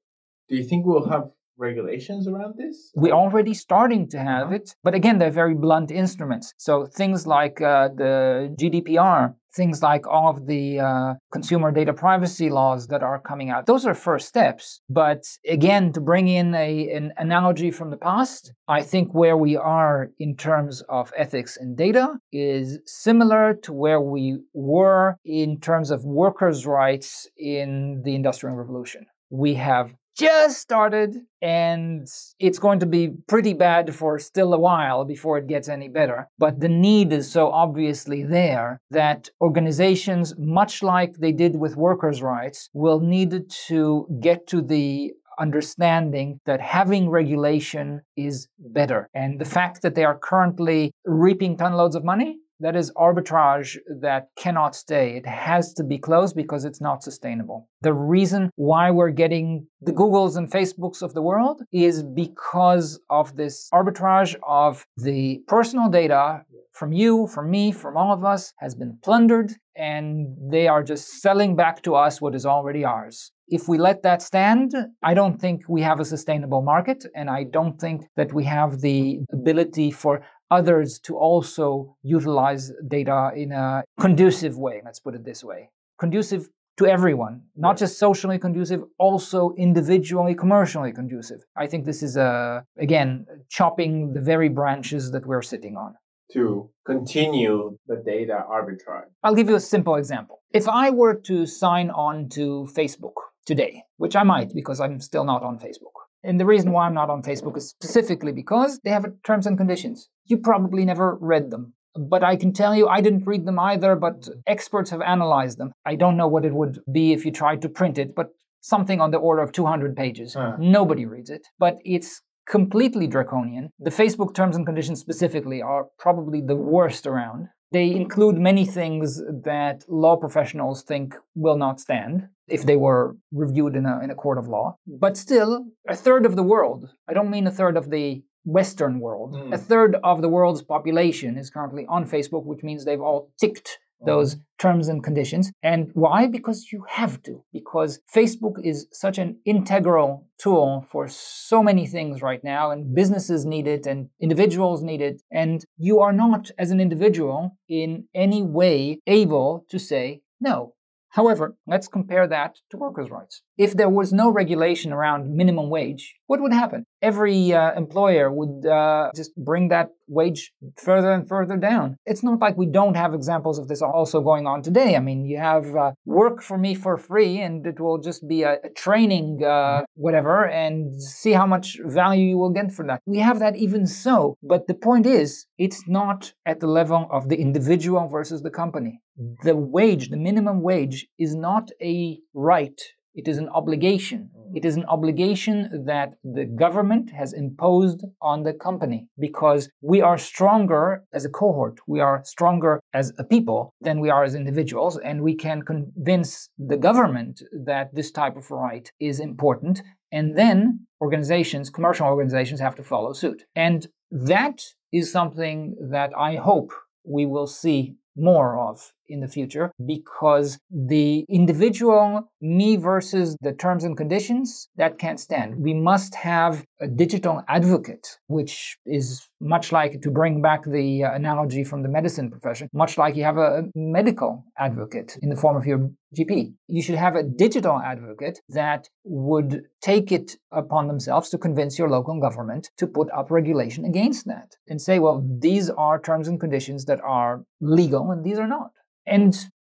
[0.50, 2.91] Do you think we'll have regulations around this?
[2.95, 4.56] We're already starting to have uh-huh.
[4.56, 6.53] it, but again, they're very blunt instruments.
[6.58, 12.49] So things like uh, the GDPR, things like all of the uh, consumer data privacy
[12.49, 14.82] laws that are coming out, those are first steps.
[14.89, 19.56] But again, to bring in a, an analogy from the past, I think where we
[19.56, 25.91] are in terms of ethics and data is similar to where we were in terms
[25.91, 29.06] of workers' rights in the Industrial Revolution.
[29.30, 32.07] We have just started and
[32.39, 36.30] it's going to be pretty bad for still a while before it gets any better.
[36.38, 42.22] But the need is so obviously there that organizations, much like they did with workers'
[42.22, 49.09] rights, will need to get to the understanding that having regulation is better.
[49.13, 54.30] And the fact that they are currently reaping tonloads of money that is arbitrage that
[54.38, 55.18] cannot stay.
[55.18, 57.68] It has to be closed because it's not sustainable.
[57.82, 63.36] The reason why we're getting the Googles and Facebooks of the world is because of
[63.36, 68.76] this arbitrage of the personal data from you, from me, from all of us has
[68.76, 73.32] been plundered and they are just selling back to us what is already ours.
[73.47, 77.43] If we let that stand, I don't think we have a sustainable market, and I
[77.43, 83.84] don't think that we have the ability for others to also utilize data in a
[84.00, 84.82] conducive way.
[84.84, 90.91] Let's put it this way conducive to everyone, not just socially conducive, also individually, commercially
[90.91, 91.41] conducive.
[91.56, 95.96] I think this is, uh, again, chopping the very branches that we're sitting on.
[96.34, 99.10] To continue the data arbitrage.
[99.24, 100.41] I'll give you a simple example.
[100.52, 103.14] If I were to sign on to Facebook
[103.46, 106.93] today, which I might because I'm still not on Facebook, and the reason why I'm
[106.93, 110.09] not on Facebook is specifically because they have terms and conditions.
[110.26, 111.73] You probably never read them.
[111.97, 115.71] But I can tell you, I didn't read them either, but experts have analyzed them.
[115.86, 118.28] I don't know what it would be if you tried to print it, but
[118.59, 120.36] something on the order of 200 pages.
[120.59, 121.47] Nobody reads it.
[121.57, 123.69] But it's completely draconian.
[123.80, 127.47] The Facebook terms and conditions specifically are probably the worst around.
[127.76, 129.21] They include many things
[129.51, 134.15] that law professionals think will not stand if they were reviewed in a, in a
[134.15, 134.78] court of law.
[134.88, 139.01] But still, a third of the world, I don't mean a third of the Western
[139.01, 139.53] world, mm.
[139.53, 143.80] a third of the world's population is currently on Facebook, which means they've all ticked
[144.06, 144.41] those mm-hmm.
[144.60, 145.51] terms and conditions.
[145.64, 146.28] And why?
[146.28, 147.43] Because you have to.
[147.51, 153.45] Because Facebook is such an integral tool for so many things right now, and businesses
[153.45, 155.22] need it, and individuals need it.
[155.32, 160.76] And you are not, as an individual, in any way able to say, no,
[161.16, 163.41] However, let's compare that to workers' rights.
[163.58, 166.86] If there was no regulation around minimum wage, what would happen?
[167.12, 170.41] Every uh, employer would uh, just bring that wage
[170.88, 171.88] further and further down.
[172.12, 174.95] It's not like we don't have examples of this also going on today.
[174.95, 175.91] I mean, you have uh,
[176.22, 180.47] work for me for free, and it will just be a, a training, uh, whatever,
[180.64, 181.68] and see how much
[181.99, 183.01] value you will get for that.
[183.06, 184.16] We have that even so.
[184.41, 189.01] But the point is, it's not at the level of the individual versus the company
[189.43, 192.80] the wage, the minimum wage, is not a right,
[193.16, 194.30] it is an obligation.
[194.38, 194.57] Mm.
[194.57, 200.18] It is an obligation that the government has imposed on the company because we are
[200.18, 204.97] stronger as a cohort, we are stronger as a people than we are as individuals,
[204.97, 209.82] and we can convince the government that this type of right is important.
[210.11, 213.43] And then organizations, commercial organizations, have to follow suit.
[213.55, 214.61] And that
[214.91, 216.72] is something that I hope
[217.03, 223.84] we will see more of in the future because the individual me versus the terms
[223.84, 225.56] and conditions that can't stand.
[225.58, 231.14] We must have a digital advocate, which is much like to bring back the uh,
[231.14, 235.58] analogy from the medicine profession, much like you have a medical advocate in the form
[235.58, 236.53] of your GP.
[236.68, 241.89] You should have a digital advocate that would take it upon themselves to convince your
[241.89, 246.39] local government to put up regulation against that and say, well, these are terms and
[246.39, 248.72] conditions that are legal and these are not.
[249.06, 249.36] And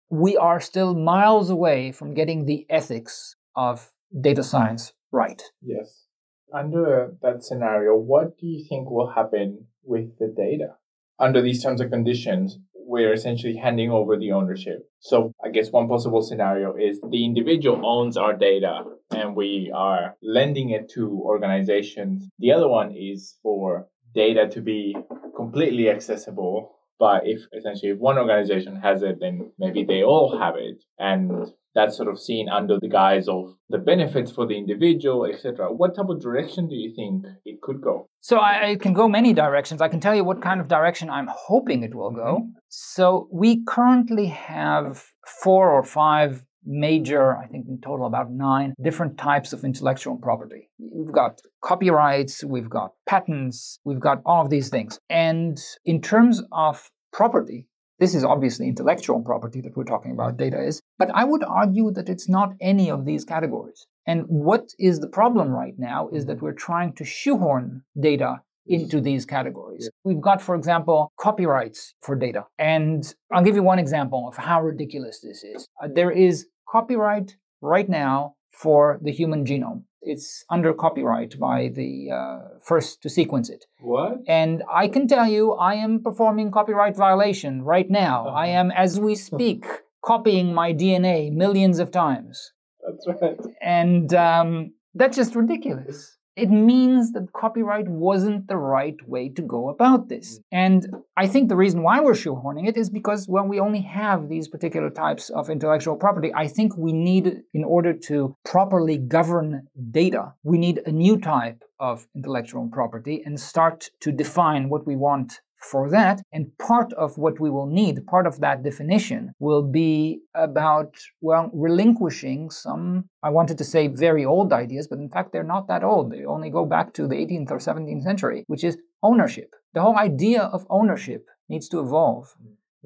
[0.10, 5.42] we are still miles away from getting the ethics of data science right.
[5.62, 6.06] Yes.
[6.54, 10.76] Under that scenario, what do you think will happen with the data?
[11.20, 14.90] Under these terms and conditions, we're essentially handing over the ownership.
[15.00, 20.16] So I guess one possible scenario is the individual owns our data and we are
[20.24, 22.28] lending it to organizations.
[22.40, 24.96] The other one is for data to be
[25.36, 30.56] completely accessible but if essentially if one organization has it, then maybe they all have
[30.58, 30.84] it.
[31.00, 35.72] And that's sort of seen under the guise of the benefits for the individual, etc.
[35.72, 38.10] What type of direction do you think it could go?
[38.22, 39.82] So I, I, can go many directions.
[39.82, 42.40] I can tell you what kind of direction I'm hoping it will go.
[42.42, 42.60] Mm-hmm.
[42.70, 49.18] So we currently have four or five major, I think in total about nine different
[49.18, 50.70] types of intellectual property.
[50.80, 55.00] we've got copyrights, we've got patents, we've got all of these things.
[55.10, 57.68] And in terms of property,
[58.00, 60.82] this is obviously intellectual property that we're talking about, data is.
[60.98, 63.86] But I would argue that it's not any of these categories.
[64.06, 69.02] And what is the problem right now is that we're trying to shoehorn data into
[69.02, 69.90] these categories.
[70.04, 72.46] We've got, for example, copyrights for data.
[72.58, 73.04] And
[73.34, 75.68] I'll give you one example of how ridiculous this is.
[75.84, 79.84] Uh, there is copyright right now for the human genome.
[80.02, 83.66] It's under copyright by the uh, first to sequence it.
[83.82, 84.20] What?
[84.28, 88.28] And I can tell you, I am performing copyright violation right now.
[88.28, 88.38] Uh-huh.
[88.38, 89.66] I am, as we speak,
[90.06, 92.54] copying my DNA millions of times.
[92.86, 93.38] That's right.
[93.62, 99.70] And um, that's just ridiculous it means that copyright wasn't the right way to go
[99.70, 100.40] about this.
[100.40, 100.44] Mm.
[100.52, 104.30] And I think the reason why we're shoehorning it is because, well, we only have
[104.30, 106.32] these particular types of intellectual property.
[106.34, 111.64] I think we need, in order to properly govern data, we need a new type
[111.80, 116.22] of intellectual property and start to define what we want for that.
[116.32, 121.50] And part of what we will need, part of that definition, will be about, well,
[121.54, 125.84] relinquishing some, I wanted to say very old ideas, but in fact, they're not that
[125.84, 126.12] old.
[126.12, 129.54] They only go back to the 18th or 17th century, which is ownership.
[129.74, 132.36] The whole idea of ownership needs to evolve.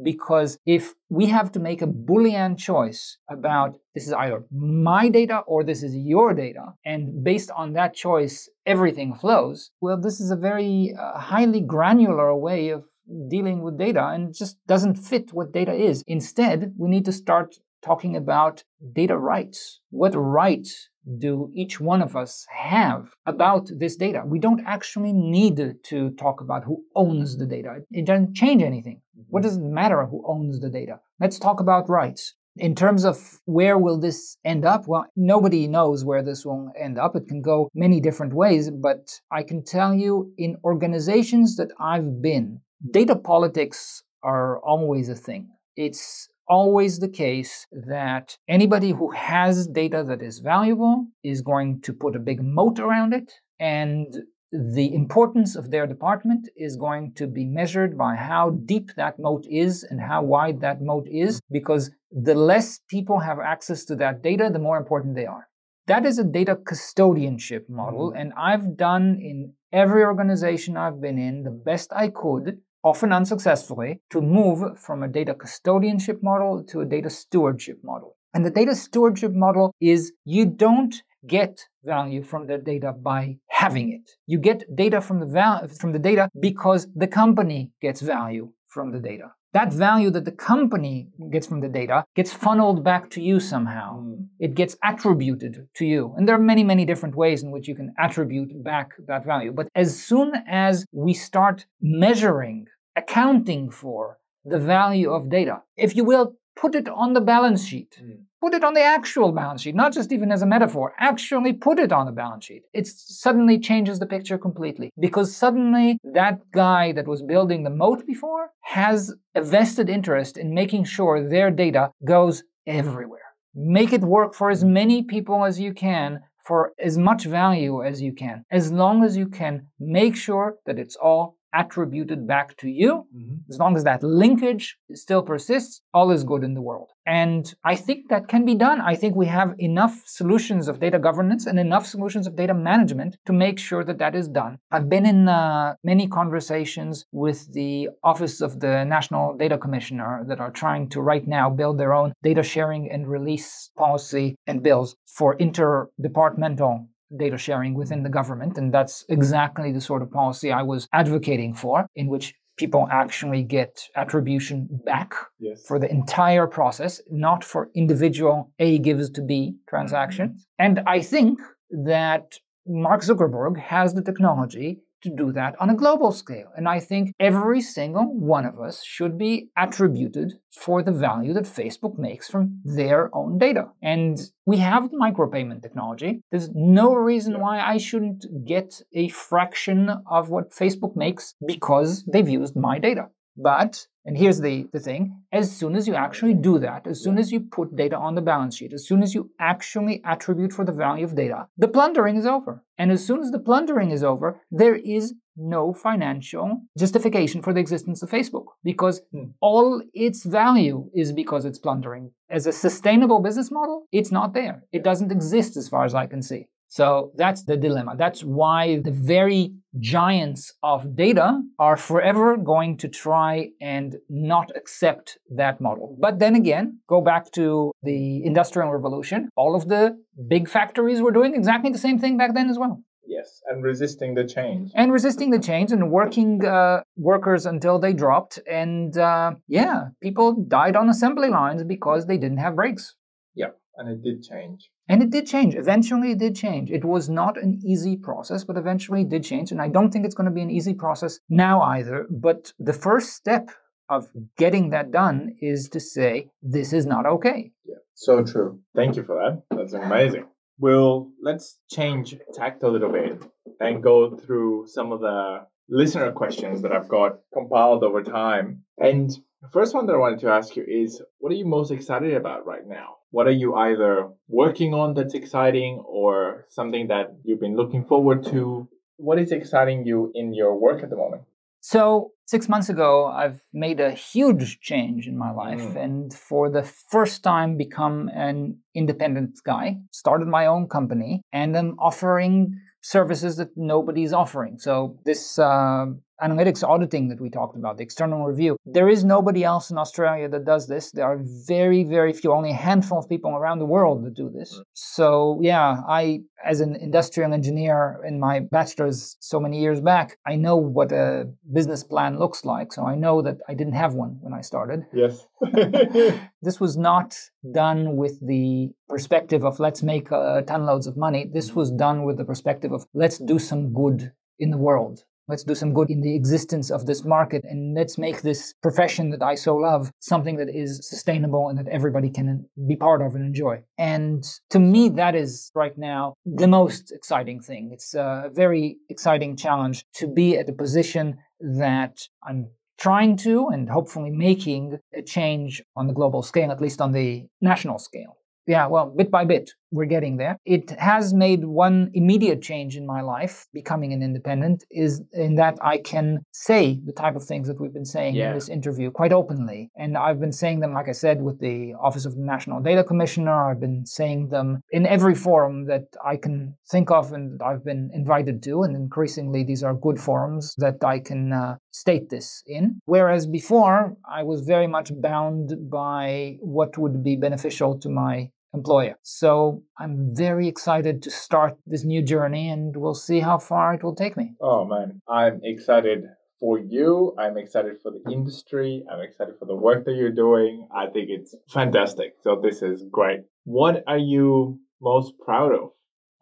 [0.02, 5.39] Because if we have to make a Boolean choice about this is either my data
[5.46, 10.32] or this is your data, and based on that choice, everything flows, well, this is
[10.32, 12.86] a very uh, highly granular way of
[13.30, 16.04] dealing with data and just doesn't fit what data is.
[16.08, 18.64] Instead, we need to start talking about
[18.94, 19.82] data rights.
[19.90, 24.24] What rights do each one of us have about this data?
[24.26, 27.82] We don't actually need to talk about who owns the data.
[27.92, 29.02] It doesn't change anything.
[29.28, 29.50] What mm-hmm.
[29.50, 31.00] does it matter who owns the data?
[31.20, 32.36] Let's talk about rights.
[32.56, 34.88] In terms of where will this end up?
[34.88, 37.16] Well, nobody knows where this will end up.
[37.16, 42.22] It can go many different ways, but I can tell you in organizations that I've
[42.22, 42.62] been,
[42.92, 45.50] data politics are always a thing.
[45.76, 51.94] It's always the case that anybody who has data that is valuable is going to
[51.94, 54.16] put a big moat around it and
[54.54, 59.46] the importance of their department is going to be measured by how deep that moat
[59.50, 64.22] is and how wide that moat is, because the less people have access to that
[64.22, 65.48] data, the more important they are.
[65.88, 68.20] That is a data custodianship model, mm-hmm.
[68.20, 74.02] and I've done in every organization I've been in the best I could, often unsuccessfully,
[74.10, 78.18] to move from a data custodianship model to a data stewardship model.
[78.34, 80.96] And the data stewardship model is you don't
[81.28, 84.12] get value from the data by having it.
[84.26, 88.92] You get data from the val- from the data because the company gets value from
[88.92, 89.32] the data.
[89.54, 93.99] That value that the company gets from the data gets funneled back to you somehow.
[93.99, 94.28] Mm.
[94.39, 96.14] It gets attributed to you.
[96.18, 99.51] And there are many, many different ways in which you can attribute back that value.
[99.51, 106.04] But as soon as we start measuring, accounting for the value of data, if you
[106.04, 107.99] will, put it on the balance sheet.
[108.01, 108.24] Mm.
[108.41, 110.93] Put it on the actual balance sheet, not just even as a metaphor.
[110.99, 112.64] Actually put it on the balance sheet.
[112.74, 118.06] It suddenly changes the picture completely because suddenly that guy that was building the moat
[118.06, 123.22] before has a vested interest in making sure their data goes everywhere.
[123.56, 128.01] Make it work for as many people as you can for as much value as
[128.01, 132.70] you can, as long as you can make sure that it's all attributed back to
[132.70, 133.06] you.
[133.16, 133.51] Mm-hmm.
[133.51, 136.89] As long as that linkage still persists, all is good in the world.
[137.06, 138.80] And I think that can be done.
[138.80, 143.18] I think we have enough solutions of data governance and enough solutions of data management
[143.26, 144.58] to make sure that that is done.
[144.72, 150.39] I've been in uh, many conversations with the Office of the National Data Commissioner that
[150.39, 154.95] are trying to right now build their own data sharing and release policy and bills
[155.06, 156.88] for interdepartmental
[157.18, 158.57] data sharing within the government.
[158.57, 163.43] And that's exactly the sort of policy I was advocating for, in which people actually
[163.43, 165.66] get attribution back yes.
[165.66, 170.41] for the entire process, not for individual A gives to B transactions.
[170.41, 170.66] Mm-hmm.
[170.66, 171.39] And I think
[171.72, 172.34] that
[172.68, 176.51] Mark Zuckerberg has the technology to do that on a global scale.
[176.56, 181.43] And I think every single one of us should be attributed for the value that
[181.43, 183.70] Facebook makes from their own data.
[183.82, 186.22] And we have the micropayment technology.
[186.32, 192.28] There's no reason why I shouldn't get a fraction of what Facebook makes because they've
[192.28, 193.08] used my data.
[193.36, 197.18] But, and here's the, the thing, as soon as you actually do that, as soon
[197.18, 200.66] as you put data on the balance sheet, as soon as you actually attribute for
[200.66, 202.64] the value of data, the plundering is over.
[202.78, 207.60] And as soon as the plundering is over, there is no financial justification for the
[207.60, 209.32] existence of Facebook because hmm.
[209.41, 212.12] all its value is because it's plundering.
[212.30, 214.64] As a sustainable business model, it's not there.
[214.72, 216.48] It doesn't exist as far as I can see.
[216.74, 217.94] So that's the dilemma.
[217.95, 225.20] That's why the very giants of data are forever going to try and not accept
[225.30, 225.95] that model.
[226.00, 229.30] But then again, go back to the Industrial Revolution.
[229.36, 229.95] All of the
[230.28, 232.82] big factories were doing exactly the same thing back then as well.
[233.06, 234.72] Yes, and resisting the change.
[234.74, 238.40] And resisting the change and working uh, workers until they dropped.
[238.50, 242.95] And uh, yeah, people died on assembly lines because they didn't have breaks.
[243.36, 244.72] Yeah, and it did change.
[244.88, 245.55] And it did change.
[245.55, 246.69] Eventually, it did change.
[246.69, 249.51] It was not an easy process, but eventually it did change.
[249.51, 252.05] And I don't think it's going to be an easy process now either.
[252.10, 253.49] But the first step
[253.89, 257.51] of getting that done is to say, this is not okay.
[257.65, 258.60] Yeah, so true.
[258.76, 259.57] Thank you for that.
[259.57, 260.26] That's amazing.
[260.60, 263.22] Well, let's change tact a little bit
[263.60, 268.64] and go through some of the listener questions that I've got compiled over time.
[268.77, 269.11] And
[269.44, 272.14] the first one that I wanted to ask you is what are you most excited
[272.14, 272.95] about right now?
[273.11, 278.26] What are you either working on that's exciting or something that you've been looking forward
[278.28, 278.70] to?
[278.95, 281.24] What is exciting you in your work at the moment?
[281.60, 285.84] So, six months ago, I've made a huge change in my life mm.
[285.84, 291.80] and for the first time become an independent guy, started my own company, and I'm
[291.80, 294.57] offering services that nobody's offering.
[294.57, 295.86] So, this uh,
[296.22, 298.57] analytics auditing that we talked about, the external review.
[298.65, 300.91] There is nobody else in Australia that does this.
[300.91, 304.30] There are very, very few, only a handful of people around the world that do
[304.30, 304.57] this.
[304.57, 304.64] Mm.
[304.73, 310.35] So, yeah, I, as an industrial engineer in my bachelor's so many years back, I
[310.35, 312.73] know what a business plan looks like.
[312.73, 314.85] So I know that I didn't have one when I started.
[314.94, 315.26] Yes.
[316.41, 317.18] this was not
[317.53, 321.30] done with the perspective of let's make uh, ton loads of money.
[321.31, 325.03] This was done with the perspective of let's do some good in the world.
[325.28, 329.10] Let's do some good in the existence of this market and let's make this profession
[329.12, 333.16] that I so love something that is sustainable and that everybody can be part of
[333.16, 333.64] and enjoy.
[333.78, 337.70] And to me, that is right now the most exciting thing.
[337.72, 343.70] It's a very exciting challenge to be at a position that I'm trying to and
[343.70, 348.18] hopefully making a change on the global scale, at least on the national scale.
[348.45, 350.38] Yeah, well, bit by bit, we're getting there.
[350.45, 355.58] It has made one immediate change in my life, becoming an independent, is in that
[355.62, 358.30] I can say the type of things that we've been saying yeah.
[358.30, 359.72] in this interview quite openly.
[359.76, 362.84] And I've been saying them, like I said, with the Office of the National Data
[362.84, 363.50] Commissioner.
[363.50, 367.90] I've been saying them in every forum that I can think of and I've been
[367.94, 368.62] invited to.
[368.64, 372.80] And increasingly, these are good forums that I can uh, state this in.
[372.86, 378.96] Whereas before, I was very much bound by what would be beneficial to my employer.
[379.02, 383.84] So I'm very excited to start this new journey and we'll see how far it
[383.84, 384.34] will take me.
[384.42, 386.04] Oh man, I'm excited
[386.40, 387.16] for you.
[387.18, 388.84] I'm excited for the industry.
[388.92, 390.68] I'm excited for the work that you're doing.
[390.76, 392.16] I think it's fantastic.
[392.22, 393.22] So this is great.
[393.46, 395.72] What are you most proud of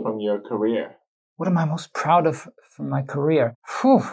[0.02, 0.96] from your career?
[1.38, 3.56] What am I most proud of from my career?
[3.82, 4.04] Whew.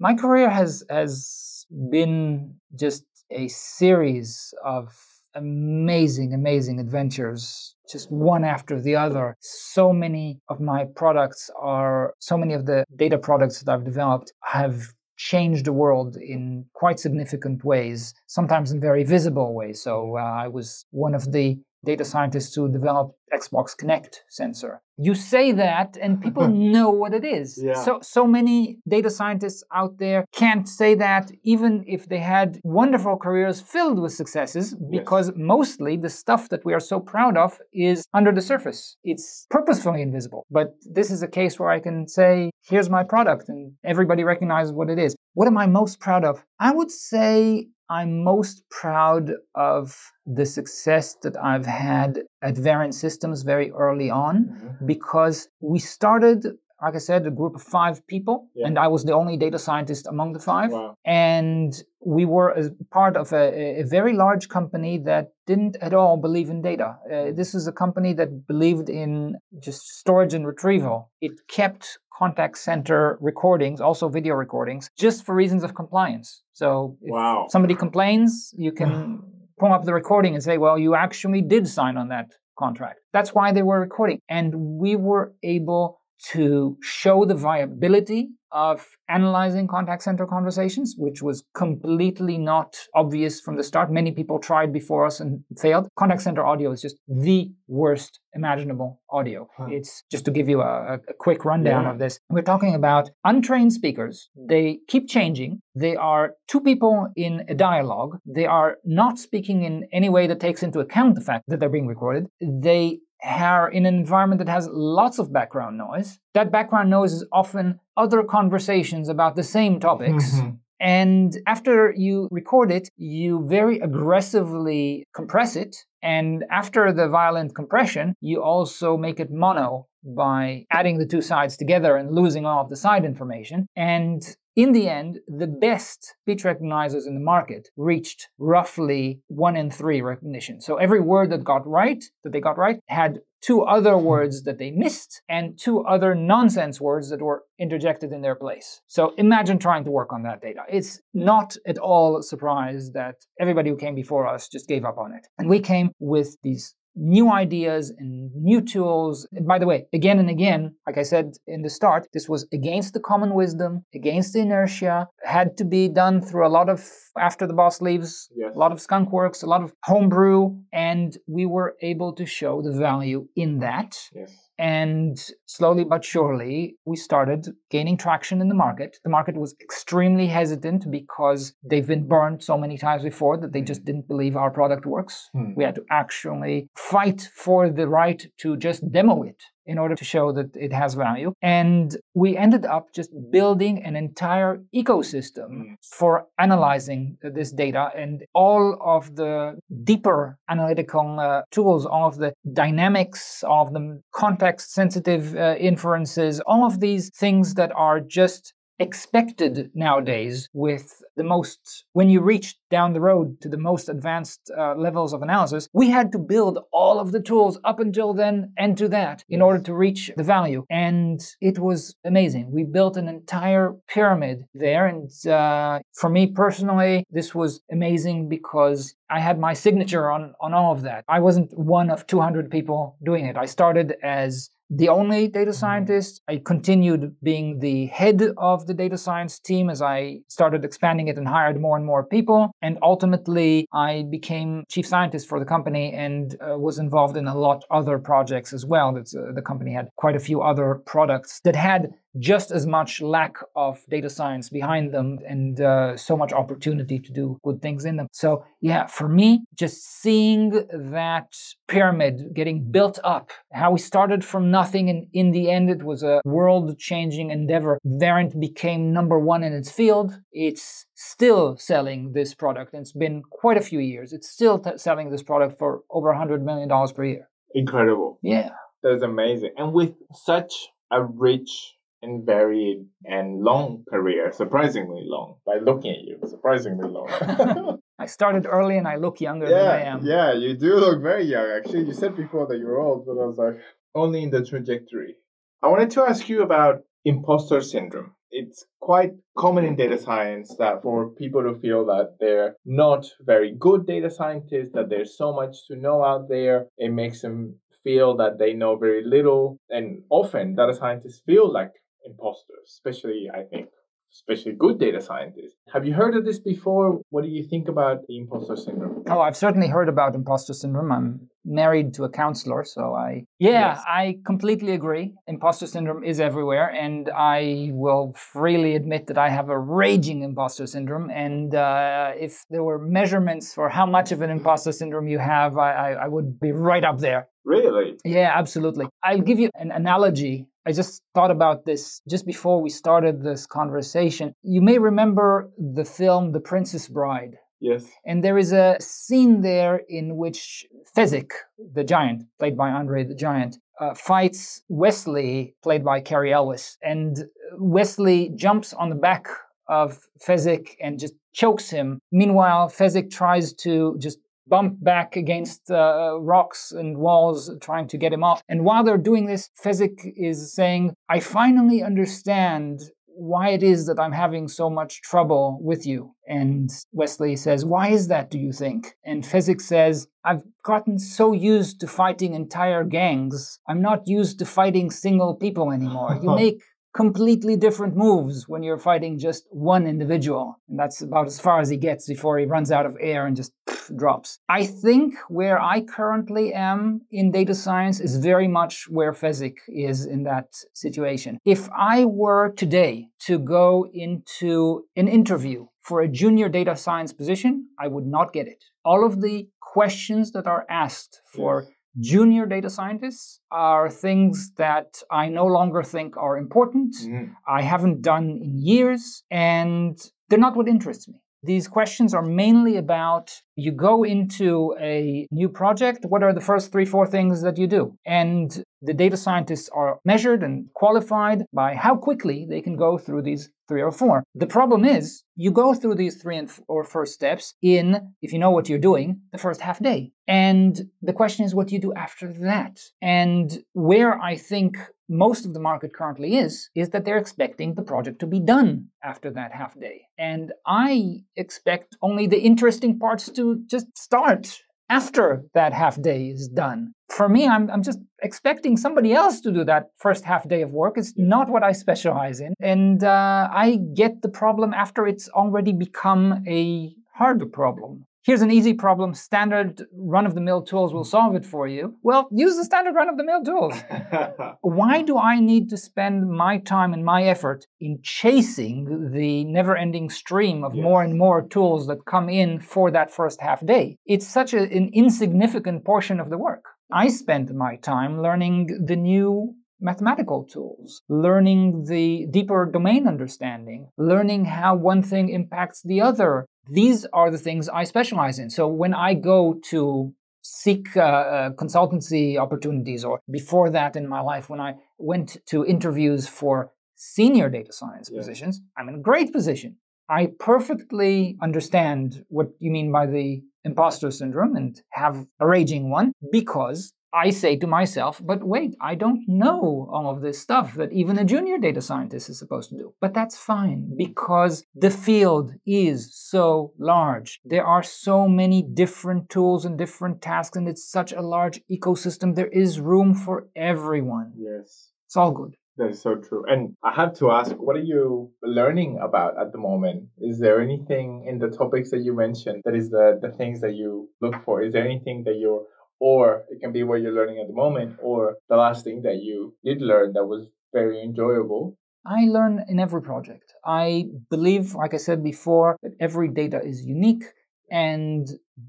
[0.00, 4.92] My career has has been just a series of
[5.34, 9.36] amazing, amazing adventures, just one after the other.
[9.40, 14.32] So many of my products are, so many of the data products that I've developed
[14.44, 19.82] have changed the world in quite significant ways, sometimes in very visible ways.
[19.82, 24.82] So uh, I was one of the data scientists who developed Xbox Kinect sensor.
[24.98, 27.60] You say that and people know what it is.
[27.62, 27.74] Yeah.
[27.74, 33.16] So so many data scientists out there can't say that even if they had wonderful
[33.16, 35.36] careers filled with successes because yes.
[35.36, 38.96] mostly the stuff that we are so proud of is under the surface.
[39.02, 40.46] It's purposefully invisible.
[40.50, 44.72] But this is a case where I can say here's my product and everybody recognizes
[44.72, 45.16] what it is.
[45.34, 46.44] What am I most proud of?
[46.60, 49.96] I would say I'm most proud of
[50.26, 54.86] the success that I've had at Verint Systems very early on mm-hmm.
[54.86, 56.46] because we started
[56.82, 58.66] like I said, a group of five people, yeah.
[58.66, 60.72] and I was the only data scientist among the five.
[60.72, 60.96] Wow.
[61.04, 61.72] And
[62.04, 66.50] we were a part of a, a, very large company that didn't at all believe
[66.50, 66.96] in data.
[67.06, 71.12] Uh, this is a company that believed in just storage and retrieval.
[71.20, 76.42] It kept contact center recordings, also video recordings, just for reasons of compliance.
[76.52, 77.46] So if wow.
[77.48, 79.22] somebody complains, you can
[79.58, 83.00] pull up the recording and say, well, you actually did sign on that contract.
[83.12, 84.20] That's why they were recording.
[84.28, 86.00] And we were able
[86.32, 93.56] to show the viability of analyzing contact center conversations, which was completely not obvious from
[93.56, 93.90] the start.
[93.90, 95.88] Many people tried before us and failed.
[95.98, 99.48] Contact center audio is just the worst imaginable audio.
[99.56, 99.66] Huh.
[99.70, 101.90] It's just to give you a, a quick rundown yeah.
[101.90, 102.18] of this.
[102.30, 104.28] We're talking about untrained speakers.
[104.36, 105.60] They keep changing.
[105.74, 108.18] They are two people in a dialogue.
[108.26, 111.68] They are not speaking in any way that takes into account the fact that they're
[111.68, 112.26] being recorded.
[112.40, 116.18] They are in an environment that has lots of background noise.
[116.34, 120.34] That background noise is often other conversations about the same topics.
[120.34, 120.50] Mm-hmm.
[120.80, 125.76] And after you record it, you very aggressively compress it.
[126.02, 131.56] And after the violent compression, you also make it mono by adding the two sides
[131.56, 133.68] together and losing all of the side information.
[133.76, 134.22] And
[134.54, 140.02] in the end, the best speech recognizers in the market reached roughly one in three
[140.02, 140.60] recognition.
[140.60, 144.58] So every word that got right, that they got right, had two other words that
[144.58, 148.82] they missed and two other nonsense words that were interjected in their place.
[148.86, 150.60] So imagine trying to work on that data.
[150.68, 154.98] It's not at all a surprise that everybody who came before us just gave up
[154.98, 155.26] on it.
[155.38, 159.26] And we came with these new ideas and new tools.
[159.32, 162.46] And by the way, again and again, like I said in the start, this was
[162.52, 166.88] against the common wisdom, against the inertia, had to be done through a lot of
[167.18, 168.54] after the boss leaves, yes.
[168.54, 172.62] a lot of skunk works, a lot of homebrew, and we were able to show
[172.62, 173.96] the value in that.
[174.14, 174.32] Yes.
[174.58, 178.98] And slowly but surely, we started gaining traction in the market.
[179.02, 183.62] The market was extremely hesitant because they've been burned so many times before that they
[183.62, 183.86] just hmm.
[183.86, 185.28] didn't believe our product works.
[185.32, 185.54] Hmm.
[185.56, 190.04] We had to actually fight for the right to just demo it in order to
[190.04, 191.32] show that it has value.
[191.42, 195.76] And we ended up just building an entire ecosystem mm.
[195.82, 202.32] for analyzing this data and all of the deeper analytical uh, tools, all of the
[202.52, 208.54] dynamics, all of the context sensitive uh, inferences, all of these things that are just
[208.78, 214.50] expected nowadays with the most when you reach down the road to the most advanced
[214.56, 218.52] uh, levels of analysis we had to build all of the tools up until then
[218.56, 220.64] and to that in order to reach the value.
[220.70, 222.50] And it was amazing.
[222.50, 228.94] We built an entire pyramid there and uh, for me personally this was amazing because
[229.10, 231.04] i had my signature on on all of that.
[231.08, 233.36] I wasn't one of 200 people doing it.
[233.36, 235.58] I started as the only data mm-hmm.
[235.58, 236.22] scientist.
[236.28, 241.18] I continued being the head of the data science team as I started expanding it
[241.18, 242.50] and hired more and more people.
[242.62, 247.36] And ultimately, I became chief scientist for the company and uh, was involved in a
[247.36, 248.92] lot other projects as well.
[248.94, 253.00] That's, uh, the company had quite a few other products that had just as much
[253.00, 257.84] lack of data science behind them and uh, so much opportunity to do good things
[257.84, 258.08] in them.
[258.12, 261.34] So, yeah, for me, just seeing that
[261.68, 266.02] pyramid getting built up, how we started from nothing and in the end it was
[266.02, 267.78] a world changing endeavor.
[267.86, 270.20] Verint became number one in its field.
[270.32, 272.72] It's still selling this product.
[272.74, 274.12] And it's been quite a few years.
[274.12, 277.28] It's still t- selling this product for over $100 million per year.
[277.54, 278.18] Incredible.
[278.22, 278.50] Yeah.
[278.82, 279.52] That's amazing.
[279.56, 280.52] And with such
[280.90, 287.78] a rich and varied and long career, surprisingly long, by looking at you, surprisingly long.
[287.98, 290.04] I started early and I look younger yeah, than I am.
[290.04, 291.46] Yeah, you do look very young.
[291.56, 293.60] Actually, you said before that you were old, but I was like,
[293.94, 295.16] only in the trajectory.
[295.62, 298.14] I wanted to ask you about imposter syndrome.
[298.30, 303.54] It's quite common in data science that for people to feel that they're not very
[303.56, 308.16] good data scientists, that there's so much to know out there, it makes them feel
[308.16, 309.58] that they know very little.
[309.68, 311.72] And often data scientists feel like
[312.04, 313.68] imposters, especially, I think,
[314.12, 315.56] especially good data scientists.
[315.72, 317.00] Have you heard of this before?
[317.10, 319.04] What do you think about the imposter syndrome?
[319.08, 320.92] Oh, I've certainly heard about imposter syndrome.
[320.92, 323.82] I'm married to a counselor, so I yeah, yes.
[323.88, 325.14] I completely agree.
[325.26, 330.66] Imposter syndrome is everywhere, and I will freely admit that I have a raging imposter
[330.66, 331.10] syndrome.
[331.10, 335.56] And uh, if there were measurements for how much of an imposter syndrome you have,
[335.56, 337.28] I, I, I would be right up there.
[337.44, 337.96] Really?
[338.04, 338.86] Yeah, absolutely.
[339.02, 343.46] I'll give you an analogy I just thought about this just before we started this
[343.46, 344.34] conversation.
[344.42, 347.36] You may remember the film The Princess Bride.
[347.60, 347.84] Yes.
[348.04, 350.66] And there is a scene there in which
[350.96, 351.30] Fezzik,
[351.74, 356.76] the giant, played by Andre the Giant, uh, fights Westley, played by Cary Elwes.
[356.82, 357.24] And
[357.58, 359.28] Westley jumps on the back
[359.68, 362.00] of Fezzik and just chokes him.
[362.10, 368.12] Meanwhile, Fezzik tries to just bump back against uh, rocks and walls trying to get
[368.12, 368.42] him off.
[368.48, 372.80] And while they're doing this, Fezzik is saying, I finally understand
[373.14, 376.14] why it is that I'm having so much trouble with you.
[376.26, 378.94] And Westley says, Why is that, do you think?
[379.04, 384.46] And Fezzik says, I've gotten so used to fighting entire gangs, I'm not used to
[384.46, 386.18] fighting single people anymore.
[386.22, 386.62] You make
[386.94, 390.58] completely different moves when you're fighting just one individual.
[390.68, 393.36] And that's about as far as he gets before he runs out of air and
[393.36, 394.38] just pff, drops.
[394.48, 400.04] I think where I currently am in data science is very much where Fezzik is
[400.04, 401.38] in that situation.
[401.44, 407.68] If I were today to go into an interview for a junior data science position,
[407.78, 408.64] I would not get it.
[408.84, 411.66] All of the questions that are asked for
[412.00, 416.94] Junior data scientists are things that I no longer think are important.
[417.02, 417.34] Mm.
[417.46, 419.98] I haven't done in years, and
[420.28, 421.20] they're not what interests me.
[421.44, 426.70] These questions are mainly about you go into a new project, what are the first
[426.70, 427.98] three, four things that you do?
[428.06, 433.22] And the data scientists are measured and qualified by how quickly they can go through
[433.22, 434.22] these three or four.
[434.34, 438.38] The problem is you go through these three and or first steps in, if you
[438.38, 440.12] know what you're doing, the first half day.
[440.28, 442.78] And the question is what you do after that.
[443.00, 444.78] And where I think
[445.12, 448.86] most of the market currently is, is that they're expecting the project to be done
[449.04, 450.06] after that half day.
[450.18, 456.48] And I expect only the interesting parts to just start after that half day is
[456.48, 456.92] done.
[457.08, 460.70] For me, I'm, I'm just expecting somebody else to do that first half day of
[460.70, 460.94] work.
[460.96, 462.54] It's not what I specialize in.
[462.60, 468.50] And uh, I get the problem after it's already become a harder problem here's an
[468.50, 471.10] easy problem, standard run of the mill tools will hmm.
[471.10, 471.96] solve it for you.
[472.02, 473.74] Well, use the standard run of the mill tools.
[474.62, 479.76] Why do I need to spend my time and my effort in chasing the never
[479.76, 480.82] ending stream of yes.
[480.82, 483.98] more and more tools that come in for that first half day?
[484.06, 486.64] It's such a, an insignificant portion of the work.
[486.92, 494.46] I spent my time learning the new mathematical tools, learning the deeper domain understanding, learning
[494.46, 496.46] how one thing impacts the other.
[496.70, 498.50] These are the things I specialize in.
[498.50, 504.20] So when I go to seek uh, uh, consultancy opportunities, or before that in my
[504.20, 508.18] life, when I went to interviews for senior data science yeah.
[508.18, 509.76] positions, I'm in a great position.
[510.08, 516.12] I perfectly understand what you mean by the imposter syndrome and have a raging one
[516.30, 520.92] because I say to myself, but wait, I don't know all of this stuff that
[520.92, 522.94] even a junior data scientist is supposed to do.
[523.00, 527.40] But that's fine because the field is so large.
[527.44, 532.34] There are so many different tools and different tasks, and it's such a large ecosystem.
[532.34, 534.32] There is room for everyone.
[534.36, 534.90] Yes.
[535.06, 535.54] It's all good.
[535.78, 536.44] That is so true.
[536.46, 540.08] And I have to ask, what are you learning about at the moment?
[540.18, 543.74] Is there anything in the topics that you mentioned that is the, the things that
[543.74, 544.62] you look for?
[544.62, 545.64] Is there anything that you're
[546.02, 549.18] or it can be what you're learning at the moment, or the last thing that
[549.22, 551.76] you did learn that was very enjoyable.
[552.04, 553.52] I learn in every project.
[553.64, 557.22] I believe, like I said before, that every data is unique.
[557.70, 558.26] And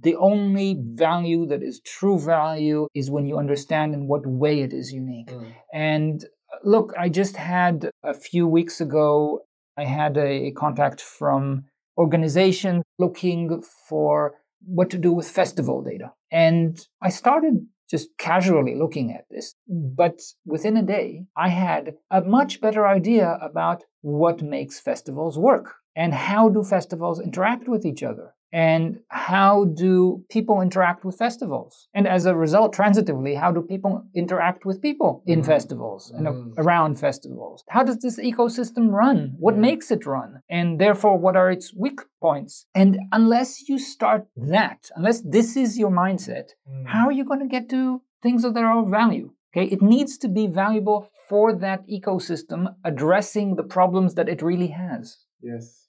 [0.07, 4.71] the only value that is true value is when you understand in what way it
[4.71, 5.31] is unique.
[5.31, 5.53] Mm.
[5.73, 9.39] And uh, look, I just had a few weeks ago,
[9.75, 11.65] I had a contact from
[11.97, 14.35] organization looking for
[14.65, 16.13] what to do with festival data.
[16.31, 19.55] And I started just casually looking at this.
[19.67, 25.75] But within a day, I had a much better idea about what makes festivals work
[25.95, 31.87] and how do festivals interact with each other and how do people interact with festivals?
[31.95, 35.45] And as a result transitively how do people interact with people in mm.
[35.45, 36.53] festivals and mm.
[36.57, 37.63] around festivals?
[37.67, 39.33] How does this ecosystem run?
[39.39, 39.61] What mm.
[39.69, 40.41] makes it run?
[40.49, 42.67] And therefore what are its weak points?
[42.75, 46.85] And unless you start that unless this is your mindset mm.
[46.87, 49.31] how are you going to get to things of their own value?
[49.51, 54.67] Okay it needs to be valuable for that ecosystem addressing the problems that it really
[54.67, 55.17] has.
[55.41, 55.87] Yes.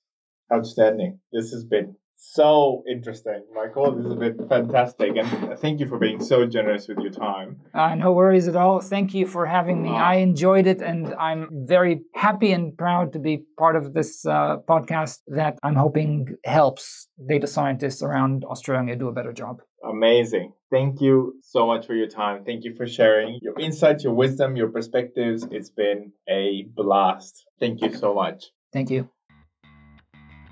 [0.53, 1.19] Outstanding.
[1.33, 3.95] This has been so interesting, Michael.
[3.95, 7.61] This has been fantastic, and thank you for being so generous with your time.
[7.73, 8.81] Uh, no worries at all.
[8.81, 9.91] Thank you for having me.
[9.91, 14.57] I enjoyed it, and I'm very happy and proud to be part of this uh,
[14.69, 19.61] podcast that I'm hoping helps data scientists around Australia do a better job.
[19.89, 20.53] Amazing.
[20.71, 22.45] Thank you so much for your time.
[22.45, 25.47] Thank you for sharing your insights, your wisdom, your perspectives.
[25.51, 27.45] It's been a blast.
[27.61, 28.47] Thank you so much.
[28.73, 29.14] Thank you.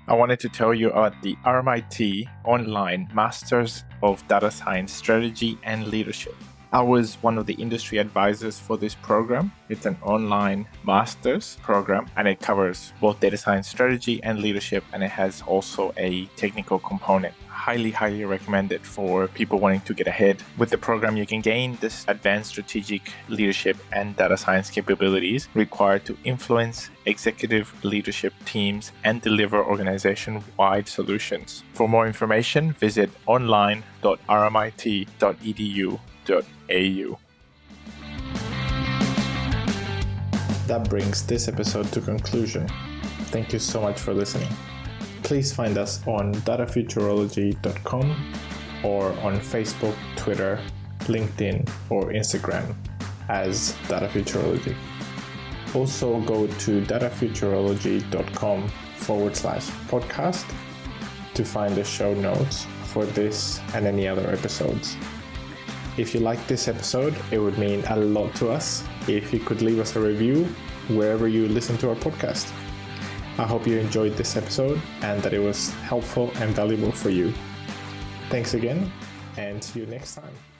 [0.05, 5.87] I wanted to tell you about the RMIT online Masters of Data Science Strategy and
[5.87, 6.35] Leadership.
[6.73, 9.51] I was one of the industry advisors for this program.
[9.69, 15.03] It's an online master's program and it covers both data science strategy and leadership, and
[15.03, 20.41] it has also a technical component highly, highly recommended for people wanting to get ahead.
[20.57, 26.05] With the program, you can gain this advanced strategic leadership and data science capabilities required
[26.05, 31.63] to influence executive leadership teams and deliver organization wide solutions.
[31.73, 33.11] For more information, visit
[40.67, 42.67] That brings this episode to conclusion.
[43.31, 44.49] Thank you so much for listening
[45.23, 48.33] please find us on datafuturology.com
[48.83, 50.59] or on Facebook, Twitter,
[51.05, 52.75] LinkedIn, or Instagram
[53.29, 54.75] as Data Futurology.
[55.73, 58.67] Also, go to datafuturology.com
[58.97, 60.45] forward slash podcast
[61.33, 64.97] to find the show notes for this and any other episodes.
[65.95, 69.61] If you liked this episode, it would mean a lot to us if you could
[69.61, 70.45] leave us a review
[70.89, 72.51] wherever you listen to our podcast.
[73.37, 77.33] I hope you enjoyed this episode and that it was helpful and valuable for you.
[78.29, 78.91] Thanks again,
[79.37, 80.52] and see you next time.